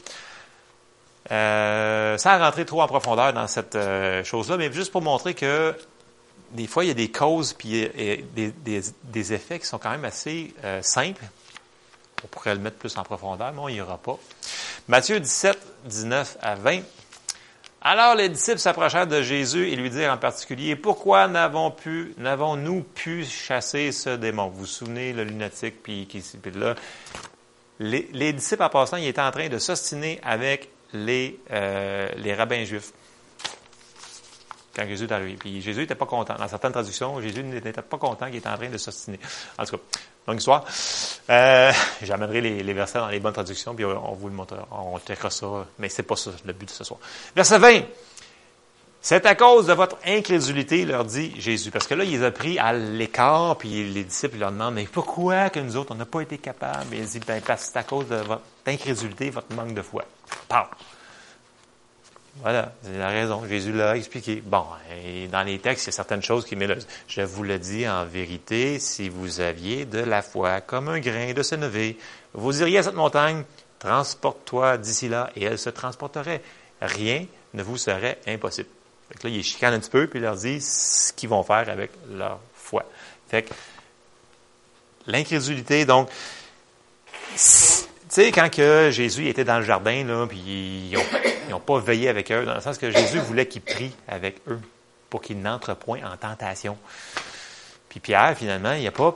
Euh, 1.31 2.17
sans 2.17 2.37
rentrer 2.39 2.65
trop 2.65 2.81
en 2.81 2.87
profondeur 2.87 3.31
dans 3.31 3.47
cette 3.47 3.75
euh, 3.75 4.21
chose-là, 4.25 4.57
mais 4.57 4.69
juste 4.73 4.91
pour 4.91 5.01
montrer 5.01 5.33
que 5.33 5.73
des 6.51 6.67
fois, 6.67 6.83
il 6.83 6.89
y 6.89 6.91
a 6.91 6.93
des 6.93 7.09
causes 7.09 7.55
des, 7.57 8.25
des, 8.35 8.83
des, 9.03 9.33
effets 9.33 9.57
qui 9.59 9.65
sont 9.65 9.77
quand 9.77 9.89
même 9.89 10.03
assez 10.03 10.53
euh, 10.65 10.81
simples 10.81 11.23
on 12.23 12.27
pourrait 12.27 12.55
le 12.55 12.61
mettre 12.61 12.77
plus 12.77 12.97
en 12.97 13.03
profondeur, 13.03 13.51
mais 13.53 13.59
on 13.59 13.69
n'y 13.69 13.75
ira 13.75 13.97
pas. 13.97 14.17
Matthieu 14.87 15.19
17, 15.19 15.57
19 15.85 16.37
à 16.41 16.55
20. 16.55 16.81
Alors 17.81 18.15
les 18.15 18.29
disciples 18.29 18.59
s'approchèrent 18.59 19.07
de 19.07 19.21
Jésus 19.21 19.69
et 19.69 19.75
lui 19.75 19.89
dirent 19.89 20.13
en 20.13 20.17
particulier, 20.17 20.77
pourquoi 20.77 21.27
n'avons-nous 21.27 22.81
pu 22.83 23.25
chasser 23.25 23.91
ce 23.91 24.15
démon? 24.15 24.47
Vous 24.47 24.59
vous 24.59 24.65
souvenez, 24.65 25.11
le 25.11 25.25
lunatique, 25.25 25.83
puis 25.83 26.07
qui 26.07 26.23
là. 26.55 26.75
Les, 27.79 28.07
les, 28.13 28.31
disciples, 28.31 28.63
en 28.63 28.69
passant, 28.69 28.97
ils 28.97 29.07
étaient 29.07 29.19
en 29.19 29.31
train 29.31 29.49
de 29.49 29.57
s'ostiner 29.57 30.21
avec 30.23 30.69
les, 30.93 31.39
euh, 31.51 32.07
les 32.17 32.33
rabbins 32.33 32.63
juifs 32.63 32.93
quand 34.75 34.87
Jésus 34.87 35.05
est 35.05 35.11
arrivé. 35.11 35.35
Puis 35.39 35.61
Jésus 35.61 35.81
n'était 35.81 35.95
pas 35.95 36.05
content. 36.05 36.35
Dans 36.37 36.47
certaines 36.47 36.71
traductions, 36.71 37.21
Jésus 37.21 37.43
n'était 37.43 37.73
pas 37.73 37.97
content 37.97 38.27
qu'il 38.27 38.37
était 38.37 38.49
en 38.49 38.57
train 38.57 38.69
de 38.69 38.77
s'ostiner. 38.77 39.19
En 39.57 39.65
tout 39.65 39.77
cas, 39.77 39.83
longue 40.27 40.39
histoire. 40.39 40.65
Euh, 41.29 41.71
J'amènerai 42.01 42.41
les, 42.41 42.73
versets 42.73 42.99
dans 42.99 43.09
les 43.09 43.19
bonnes 43.19 43.33
traductions, 43.33 43.75
puis 43.75 43.85
on, 43.85 44.13
vous 44.13 44.29
le 44.29 44.33
montrera. 44.33 44.67
On 44.71 44.99
checkera 44.99 45.29
ça, 45.29 45.65
mais 45.79 45.89
c'est 45.89 46.03
pas 46.03 46.15
ça 46.15 46.31
le 46.45 46.53
but 46.53 46.65
de 46.65 46.71
ce 46.71 46.83
soir. 46.83 46.99
Verset 47.35 47.59
20. 47.59 47.81
C'est 49.05 49.25
à 49.25 49.35
cause 49.35 49.67
de 49.67 49.73
votre 49.73 49.97
incrédulité, 50.05 50.85
leur 50.85 51.03
dit 51.03 51.33
Jésus. 51.37 51.71
Parce 51.71 51.87
que 51.87 51.93
là, 51.93 52.05
il 52.05 52.11
les 52.11 52.23
a 52.23 52.31
pris 52.31 52.57
à 52.57 52.71
l'écart, 52.71 53.57
puis 53.57 53.91
les 53.91 54.05
disciples 54.05 54.37
leur 54.37 54.53
demandent, 54.53 54.75
mais 54.75 54.87
pourquoi 54.89 55.49
que 55.49 55.59
nous 55.59 55.75
autres, 55.75 55.91
on 55.91 55.95
n'a 55.95 56.05
pas 56.05 56.21
été 56.21 56.37
capables? 56.37 56.93
Et 56.93 56.99
il 56.99 57.05
dit, 57.05 57.19
ben, 57.19 57.41
c'est 57.57 57.75
à 57.75 57.83
cause 57.83 58.07
de 58.07 58.15
votre 58.15 58.43
incrédulité, 58.65 59.29
votre 59.29 59.53
manque 59.53 59.73
de 59.73 59.81
foi. 59.81 60.05
Parle. 60.47 60.69
Voilà, 62.41 62.73
c'est 62.83 62.97
la 62.97 63.09
raison. 63.09 63.45
Jésus 63.47 63.71
l'a 63.71 63.95
expliqué. 63.95 64.41
Bon, 64.43 64.65
et 65.03 65.27
dans 65.27 65.43
les 65.43 65.59
textes, 65.59 65.85
il 65.85 65.87
y 65.87 65.89
a 65.89 65.93
certaines 65.93 66.23
choses 66.23 66.45
qui 66.45 66.55
mélangent. 66.55 66.85
Je 67.07 67.21
vous 67.21 67.43
le 67.43 67.59
dis 67.59 67.87
en 67.87 68.05
vérité, 68.05 68.79
si 68.79 69.07
vous 69.09 69.39
aviez 69.39 69.85
de 69.85 69.99
la 69.99 70.21
foi 70.21 70.61
comme 70.61 70.89
un 70.89 70.99
grain 70.99 71.33
de 71.33 71.43
sénévé, 71.43 71.97
vous 72.33 72.51
diriez 72.51 72.79
à 72.79 72.83
cette 72.83 72.95
montagne, 72.95 73.43
transporte-toi 73.77 74.77
d'ici 74.77 75.09
là, 75.09 75.29
et 75.35 75.43
elle 75.43 75.59
se 75.59 75.69
transporterait. 75.69 76.41
Rien 76.81 77.25
ne 77.53 77.61
vous 77.61 77.77
serait 77.77 78.19
impossible. 78.27 78.69
Fait 79.09 79.23
là, 79.23 79.29
il 79.29 79.43
chicane 79.43 79.75
un 79.75 79.79
petit 79.79 79.91
peu, 79.91 80.07
puis 80.07 80.19
il 80.19 80.23
leur 80.23 80.35
dit 80.35 80.59
ce 80.59 81.13
qu'ils 81.13 81.29
vont 81.29 81.43
faire 81.43 81.69
avec 81.69 81.91
leur 82.09 82.39
foi. 82.55 82.83
Fait 83.29 83.43
que, 83.43 83.53
l'incrédulité, 85.05 85.85
donc, 85.85 86.09
sais, 88.13 88.31
quand 88.31 88.49
que 88.49 88.89
Jésus 88.91 89.27
était 89.27 89.43
dans 89.43 89.59
le 89.59 89.65
jardin, 89.65 90.03
là, 90.03 90.25
puis 90.27 90.39
ils 90.39 90.97
n'ont 91.49 91.59
pas 91.65 91.79
veillé 91.79 92.09
avec 92.09 92.31
eux, 92.31 92.45
dans 92.45 92.55
le 92.55 92.61
sens 92.61 92.77
que 92.77 92.91
Jésus 92.91 93.19
voulait 93.19 93.47
qu'ils 93.47 93.61
prient 93.61 93.95
avec 94.07 94.37
eux 94.47 94.59
pour 95.09 95.21
qu'ils 95.21 95.41
n'entrent 95.41 95.75
point 95.75 95.99
en 96.03 96.17
tentation. 96.17 96.77
Puis 97.89 97.99
Pierre, 97.99 98.35
finalement, 98.37 98.73
il 98.73 98.83
n'a 98.83 98.91
pas 98.91 99.15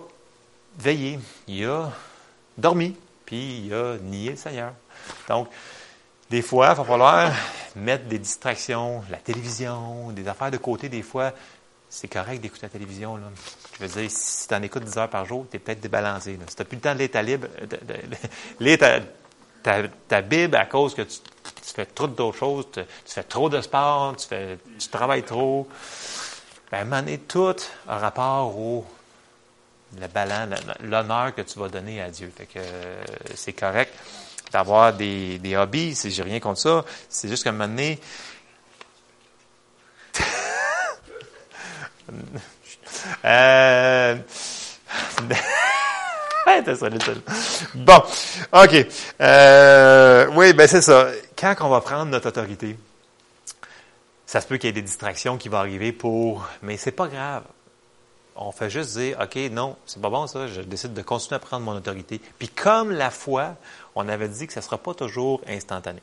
veillé. 0.78 1.20
Il 1.48 1.66
a 1.66 1.92
dormi, 2.58 2.96
puis 3.26 3.64
il 3.66 3.74
a 3.74 3.98
nié 3.98 4.32
le 4.32 4.36
Seigneur. 4.36 4.74
Donc, 5.28 5.50
des 6.30 6.42
fois, 6.42 6.72
il 6.72 6.78
va 6.78 6.84
falloir 6.84 7.32
mettre 7.76 8.06
des 8.06 8.20
distractions, 8.20 9.04
la 9.10 9.18
télévision, 9.18 10.12
des 10.12 10.28
affaires 10.28 10.52
de 10.52 10.58
côté, 10.58 10.90
des 10.90 11.02
fois 11.02 11.34
c'est 11.90 12.08
correct 12.08 12.42
d'écouter 12.42 12.64
la 12.64 12.70
télévision. 12.70 13.18
Là. 13.18 13.24
Je 13.80 13.86
veux 13.86 14.02
dire, 14.02 14.12
si 14.12 14.48
tu 14.48 14.54
en 14.54 14.62
écoutes 14.62 14.84
10 14.84 14.98
heures 14.98 15.10
par 15.10 15.26
jour, 15.26 15.46
tu 15.50 15.58
es 15.58 15.60
peut-être 15.60 15.80
débalancé. 15.80 16.38
Si 16.48 16.56
tu 16.56 16.64
plus 16.66 16.76
le 16.76 16.82
temps 16.82 16.94
de 16.94 17.00
lire 17.00 17.10
ta, 17.12 17.22
libre, 17.22 17.48
ta, 20.08 20.22
Bible 20.22 20.56
à 20.56 20.66
cause 20.66 20.94
que 20.96 21.04
tu, 21.04 21.20
fais 21.64 21.86
trop 21.86 22.08
d'autres 22.08 22.38
choses, 22.38 22.68
tu, 22.74 22.82
fais 23.06 23.24
trop 23.24 23.50
de 23.50 23.62
sport, 23.62 24.16
tu, 24.18 24.90
travailles 24.90 25.24
trop, 25.24 25.68
ben, 26.72 26.80
à 26.80 26.82
un 26.82 26.84
moment 26.86 27.00
donné, 27.02 27.20
tout 27.20 27.56
a 27.88 27.98
rapport 27.98 28.58
au 28.58 28.86
le 30.00 30.88
l'honneur 30.88 31.34
que 31.34 31.42
tu 31.42 31.60
vas 31.60 31.70
donner 31.70 32.02
à 32.02 32.10
Dieu. 32.10 32.32
Fait 32.36 32.46
que 32.46 32.60
c'est 33.36 33.54
correct 33.54 33.94
d'avoir 34.52 34.94
des, 34.94 35.40
des 35.40 35.56
hobbies, 35.56 35.96
si 35.96 36.12
j'ai 36.12 36.24
rien 36.24 36.40
contre 36.40 36.60
ça. 36.60 36.86
C'est 37.10 37.30
juste 37.30 37.44
qu'à 37.44 37.50
un 37.50 37.54
moment 37.54 37.68
donné, 37.68 38.00
Euh... 43.26 44.16
bon, 47.76 48.04
OK. 48.54 48.88
Euh, 49.22 50.28
oui, 50.36 50.54
ben 50.54 50.68
c'est 50.68 50.82
ça. 50.82 51.10
Quand 51.38 51.56
on 51.62 51.70
va 51.70 51.82
prendre 51.82 52.06
notre 52.06 52.30
autorité, 52.30 52.78
ça 54.26 54.42
se 54.42 54.48
peut 54.48 54.58
qu'il 54.58 54.68
y 54.68 54.70
ait 54.70 54.74
des 54.74 54.82
distractions 54.82 55.38
qui 55.38 55.50
vont 55.50 55.58
arriver 55.58 55.92
pour... 55.92 56.48
Mais 56.62 56.78
c'est 56.78 56.92
pas 56.92 57.08
grave. 57.08 57.44
On 58.36 58.52
fait 58.52 58.70
juste 58.70 58.98
dire, 58.98 59.18
OK, 59.22 59.36
non, 59.52 59.76
c'est 59.86 60.02
pas 60.02 60.10
bon 60.10 60.28
ça, 60.28 60.48
je 60.48 60.62
décide 60.62 60.94
de 60.94 61.02
continuer 61.02 61.38
à 61.38 61.40
prendre 61.40 61.66
mon 61.66 61.76
autorité. 61.76 62.22
Puis 62.38 62.50
comme 62.50 62.92
la 62.92 63.10
foi, 63.10 63.56
on 63.96 64.08
avait 64.08 64.30
dit 64.30 64.48
que 64.48 64.54
ça 64.54 64.60
ne 64.60 64.66
sera 64.66 64.78
pas 64.78 64.94
toujours 64.94 65.42
instantané. 65.48 66.02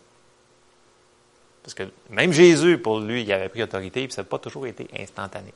Parce 1.63 1.75
que 1.75 1.85
même 2.11 2.33
Jésus, 2.33 2.77
pour 2.77 3.01
lui, 3.01 3.23
il 3.23 3.33
avait 3.33 3.49
pris 3.49 3.63
autorité, 3.63 4.07
puis 4.07 4.13
ça 4.13 4.23
n'a 4.23 4.29
pas 4.29 4.39
toujours 4.39 4.67
été 4.67 4.89
instantané 4.99 5.55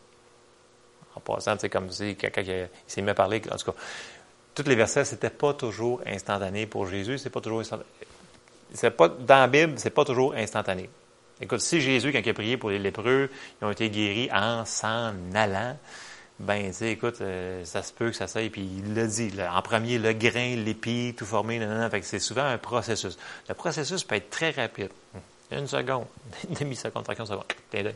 en 1.18 1.20
passant, 1.20 1.56
c'est 1.58 1.68
comme 1.68 1.90
si 1.90 2.16
quelqu'un 2.16 2.42
il 2.42 2.68
s'est 2.86 3.02
mis 3.02 3.10
à 3.10 3.14
parler, 3.14 3.42
en 3.50 3.56
tout 3.56 3.72
cas, 3.72 3.78
tous 4.54 4.68
les 4.68 4.74
versets, 4.74 5.04
c'était 5.04 5.30
pas 5.30 5.54
toujours 5.54 6.00
instantané 6.06 6.66
pour 6.66 6.86
Jésus, 6.86 7.18
c'est 7.18 7.30
pas 7.30 7.40
toujours 7.40 7.60
instantané. 7.60 7.88
C'est 8.74 8.90
pas, 8.90 9.08
dans 9.08 9.38
la 9.38 9.46
Bible, 9.46 9.74
c'est 9.76 9.90
pas 9.90 10.04
toujours 10.04 10.34
instantané. 10.34 10.90
Écoute, 11.40 11.60
si 11.60 11.80
Jésus, 11.80 12.12
quand 12.12 12.18
il 12.18 12.28
a 12.28 12.34
prié 12.34 12.56
pour 12.56 12.70
les 12.70 12.78
lépreux, 12.78 13.30
ils 13.60 13.64
ont 13.64 13.70
été 13.70 13.88
guéris 13.88 14.28
en 14.32 14.64
s'en 14.64 15.14
allant, 15.34 15.76
ben, 16.40 16.66
tu 16.68 16.72
sais, 16.72 16.92
écoute, 16.92 17.20
euh, 17.20 17.64
ça 17.64 17.82
se 17.82 17.92
peut 17.92 18.10
que 18.10 18.16
ça 18.16 18.26
s'aille, 18.26 18.50
puis 18.50 18.62
il 18.62 18.94
l'a 18.94 19.06
dit, 19.06 19.32
en 19.40 19.62
premier, 19.62 19.98
le 19.98 20.12
grain, 20.12 20.56
l'épi, 20.56 21.14
tout 21.16 21.26
formé, 21.26 21.58
non, 21.58 21.66
non, 21.66 21.90
fait 21.90 22.00
que 22.00 22.06
c'est 22.06 22.20
souvent 22.20 22.44
un 22.44 22.58
processus. 22.58 23.18
Le 23.48 23.54
processus 23.54 24.04
peut 24.04 24.16
être 24.16 24.30
très 24.30 24.50
rapide. 24.50 24.90
Une 25.50 25.66
seconde, 25.66 26.06
une 26.48 26.54
demi-seconde, 26.54 27.04
fraction 27.04 27.24
de 27.24 27.28
seconde, 27.28 27.94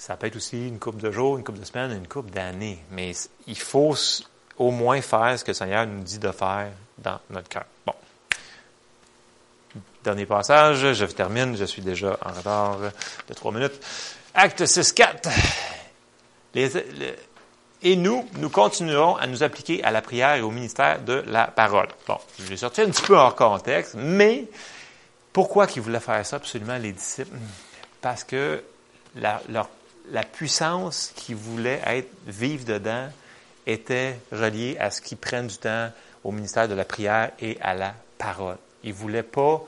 ça 0.00 0.16
peut 0.16 0.28
être 0.28 0.36
aussi 0.36 0.66
une 0.66 0.78
coupe 0.78 0.96
de 0.96 1.10
jours, 1.10 1.36
une 1.36 1.44
coupe 1.44 1.58
de 1.58 1.64
semaines, 1.64 1.92
une 1.92 2.08
coupe 2.08 2.30
d'années. 2.30 2.82
Mais 2.90 3.12
il 3.46 3.58
faut 3.58 3.94
au 4.56 4.70
moins 4.70 5.02
faire 5.02 5.38
ce 5.38 5.44
que 5.44 5.50
le 5.50 5.54
Seigneur 5.54 5.86
nous 5.86 6.02
dit 6.02 6.18
de 6.18 6.32
faire 6.32 6.70
dans 6.96 7.20
notre 7.28 7.50
cœur. 7.50 7.66
Bon. 7.84 7.92
Dernier 10.02 10.24
passage, 10.24 10.94
je 10.94 11.04
termine, 11.04 11.54
je 11.54 11.66
suis 11.66 11.82
déjà 11.82 12.16
en 12.24 12.32
retard 12.32 12.78
de 13.28 13.34
trois 13.34 13.52
minutes. 13.52 13.78
Acte 14.32 14.64
6, 14.64 14.90
4. 14.94 15.28
et 17.82 17.96
nous, 17.96 18.26
nous 18.38 18.48
continuerons 18.48 19.16
à 19.16 19.26
nous 19.26 19.42
appliquer 19.42 19.84
à 19.84 19.90
la 19.90 20.00
prière 20.00 20.36
et 20.36 20.40
au 20.40 20.50
ministère 20.50 21.02
de 21.02 21.22
la 21.26 21.48
parole. 21.48 21.88
Bon, 22.06 22.16
je 22.38 22.48
l'ai 22.48 22.56
sorti 22.56 22.80
un 22.80 22.88
petit 22.88 23.02
peu 23.02 23.16
hors 23.16 23.36
contexte, 23.36 23.96
mais 23.98 24.46
pourquoi 25.34 25.66
qu'ils 25.66 25.82
voulaient 25.82 26.00
faire 26.00 26.24
ça 26.24 26.36
absolument, 26.36 26.78
les 26.78 26.92
disciples? 26.92 27.36
Parce 28.00 28.24
que 28.24 28.64
la, 29.14 29.42
la 30.10 30.22
puissance 30.22 31.12
qu'ils 31.16 31.36
voulaient 31.36 31.80
être, 31.86 32.10
vivre 32.26 32.64
dedans, 32.64 33.08
était 33.66 34.18
reliée 34.32 34.76
à 34.78 34.90
ce 34.90 35.00
qu'ils 35.00 35.18
prennent 35.18 35.46
du 35.46 35.58
temps 35.58 35.90
au 36.24 36.32
ministère 36.32 36.68
de 36.68 36.74
la 36.74 36.84
prière 36.84 37.30
et 37.40 37.58
à 37.60 37.74
la 37.74 37.94
parole. 38.18 38.56
Ils 38.82 38.90
ne 38.90 38.94
voulaient 38.94 39.22
pas 39.22 39.62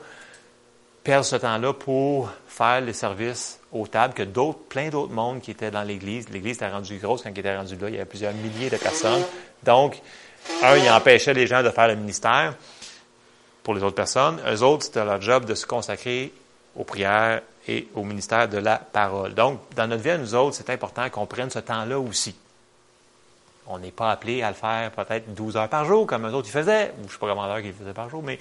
perdre 1.03 1.25
ce 1.25 1.35
temps-là 1.35 1.73
pour 1.73 2.29
faire 2.47 2.81
les 2.81 2.93
services 2.93 3.59
aux 3.71 3.87
tables 3.87 4.13
que 4.13 4.23
d'autres, 4.23 4.59
plein 4.59 4.89
d'autres 4.89 5.11
mondes 5.11 5.41
qui 5.41 5.51
étaient 5.51 5.71
dans 5.71 5.83
l'Église. 5.83 6.29
L'Église 6.29 6.55
était 6.55 6.69
rendue 6.69 6.97
grosse 6.97 7.23
quand 7.23 7.29
ils 7.29 7.39
étaient 7.39 7.55
rendus 7.55 7.75
là. 7.75 7.89
Il 7.89 7.95
y 7.95 7.97
avait 7.97 8.05
plusieurs 8.05 8.33
milliers 8.33 8.69
de 8.69 8.77
personnes. 8.77 9.23
Donc, 9.63 10.01
un, 10.61 10.75
il 10.77 10.89
empêchait 10.89 11.33
les 11.33 11.47
gens 11.47 11.63
de 11.63 11.69
faire 11.69 11.87
le 11.87 11.95
ministère 11.95 12.55
pour 13.63 13.73
les 13.73 13.83
autres 13.83 13.95
personnes. 13.95 14.39
Eux 14.47 14.61
autres, 14.61 14.85
c'était 14.85 15.05
leur 15.05 15.21
job 15.21 15.45
de 15.45 15.55
se 15.55 15.65
consacrer 15.65 16.31
aux 16.75 16.83
prières 16.83 17.41
et 17.67 17.87
au 17.93 18.03
ministère 18.03 18.49
de 18.49 18.57
la 18.57 18.77
parole. 18.77 19.33
Donc, 19.33 19.59
dans 19.75 19.87
notre 19.87 20.03
vie, 20.03 20.17
nous 20.17 20.35
autres, 20.35 20.55
c'est 20.55 20.69
important 20.69 21.09
qu'on 21.09 21.25
prenne 21.25 21.49
ce 21.49 21.59
temps-là 21.59 21.99
aussi. 21.99 22.35
On 23.67 23.79
n'est 23.79 23.91
pas 23.91 24.11
appelé 24.11 24.41
à 24.41 24.49
le 24.49 24.55
faire 24.55 24.91
peut-être 24.91 25.33
12 25.33 25.55
heures 25.55 25.69
par 25.69 25.85
jour, 25.85 26.05
comme 26.05 26.27
eux 26.27 26.33
autres 26.33 26.49
ils 26.49 26.51
faisaient, 26.51 26.93
ou 26.97 27.03
je 27.03 27.07
ne 27.07 27.11
sais 27.11 27.17
pas 27.17 27.27
comment 27.27 27.47
d'heures 27.47 27.61
qu'ils 27.61 27.73
faisaient 27.73 27.93
par 27.93 28.09
jour, 28.09 28.21
mais 28.21 28.37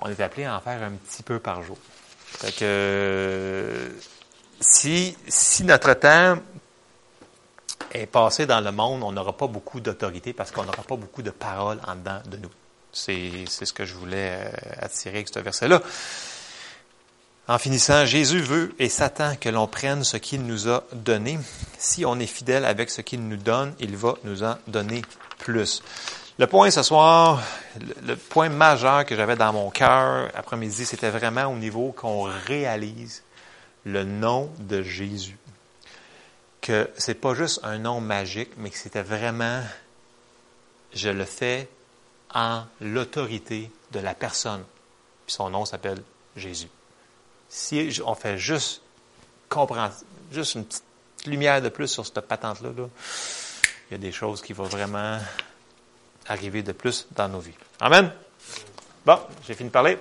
on 0.00 0.10
est 0.10 0.20
appelé 0.20 0.44
à 0.44 0.56
en 0.56 0.60
faire 0.60 0.82
un 0.82 0.90
petit 0.90 1.22
peu 1.22 1.38
par 1.38 1.62
jour. 1.62 1.78
Fait 2.24 2.52
que 2.52 3.92
si, 4.60 5.16
si 5.28 5.64
notre 5.64 5.94
temps 5.94 6.38
est 7.92 8.06
passé 8.06 8.46
dans 8.46 8.60
le 8.60 8.72
monde, 8.72 9.02
on 9.02 9.12
n'aura 9.12 9.36
pas 9.36 9.46
beaucoup 9.46 9.80
d'autorité 9.80 10.32
parce 10.32 10.50
qu'on 10.50 10.64
n'aura 10.64 10.82
pas 10.82 10.96
beaucoup 10.96 11.22
de 11.22 11.30
paroles 11.30 11.78
en 11.86 11.94
dedans 11.94 12.20
de 12.26 12.36
nous. 12.36 12.50
C'est, 12.92 13.46
ce 13.46 13.72
que 13.72 13.84
je 13.84 13.94
voulais 13.94 14.38
euh, 14.40 14.50
attirer 14.78 15.16
avec 15.16 15.28
ce 15.28 15.38
verset-là. 15.38 15.82
En 17.48 17.58
finissant, 17.58 18.04
Jésus 18.06 18.40
veut 18.40 18.74
et 18.80 18.88
s'attend 18.88 19.36
que 19.36 19.48
l'on 19.48 19.68
prenne 19.68 20.02
ce 20.02 20.16
qu'il 20.16 20.42
nous 20.42 20.68
a 20.68 20.82
donné. 20.92 21.38
Si 21.78 22.04
on 22.04 22.18
est 22.18 22.26
fidèle 22.26 22.64
avec 22.64 22.90
ce 22.90 23.02
qu'il 23.02 23.28
nous 23.28 23.36
donne, 23.36 23.72
il 23.78 23.96
va 23.96 24.16
nous 24.24 24.42
en 24.42 24.56
donner 24.66 25.02
plus. 25.38 25.80
Le 26.38 26.48
point 26.48 26.72
ce 26.72 26.82
soir, 26.82 27.40
le 28.02 28.16
point 28.16 28.48
majeur 28.48 29.06
que 29.06 29.14
j'avais 29.14 29.36
dans 29.36 29.52
mon 29.52 29.70
cœur 29.70 30.28
après-midi, 30.34 30.84
c'était 30.86 31.10
vraiment 31.10 31.44
au 31.44 31.54
niveau 31.54 31.92
qu'on 31.92 32.24
réalise 32.24 33.22
le 33.84 34.02
nom 34.02 34.50
de 34.58 34.82
Jésus. 34.82 35.38
Que 36.60 36.90
c'est 36.98 37.14
pas 37.14 37.34
juste 37.34 37.60
un 37.62 37.78
nom 37.78 38.00
magique, 38.00 38.50
mais 38.56 38.70
que 38.70 38.76
c'était 38.76 39.02
vraiment, 39.02 39.62
je 40.92 41.10
le 41.10 41.24
fais 41.24 41.68
en 42.34 42.64
l'autorité 42.80 43.70
de 43.92 44.00
la 44.00 44.14
personne. 44.14 44.64
Puis 45.26 45.36
son 45.36 45.48
nom 45.50 45.64
s'appelle 45.64 46.02
Jésus. 46.36 46.68
Si 47.48 48.00
on 48.04 48.14
fait 48.14 48.38
juste 48.38 48.82
comprendre, 49.48 49.94
juste 50.32 50.54
une 50.54 50.64
petite 50.64 50.84
lumière 51.26 51.62
de 51.62 51.68
plus 51.68 51.88
sur 51.88 52.04
cette 52.04 52.20
patente-là, 52.20 52.70
il 52.76 53.92
y 53.92 53.94
a 53.94 53.98
des 53.98 54.12
choses 54.12 54.42
qui 54.42 54.52
vont 54.52 54.64
vraiment 54.64 55.18
arriver 56.26 56.62
de 56.62 56.72
plus 56.72 57.06
dans 57.12 57.28
nos 57.28 57.40
vies. 57.40 57.54
Amen. 57.80 58.12
Bon, 59.04 59.18
j'ai 59.46 59.54
fini 59.54 59.68
de 59.68 59.72
parler. 59.72 59.98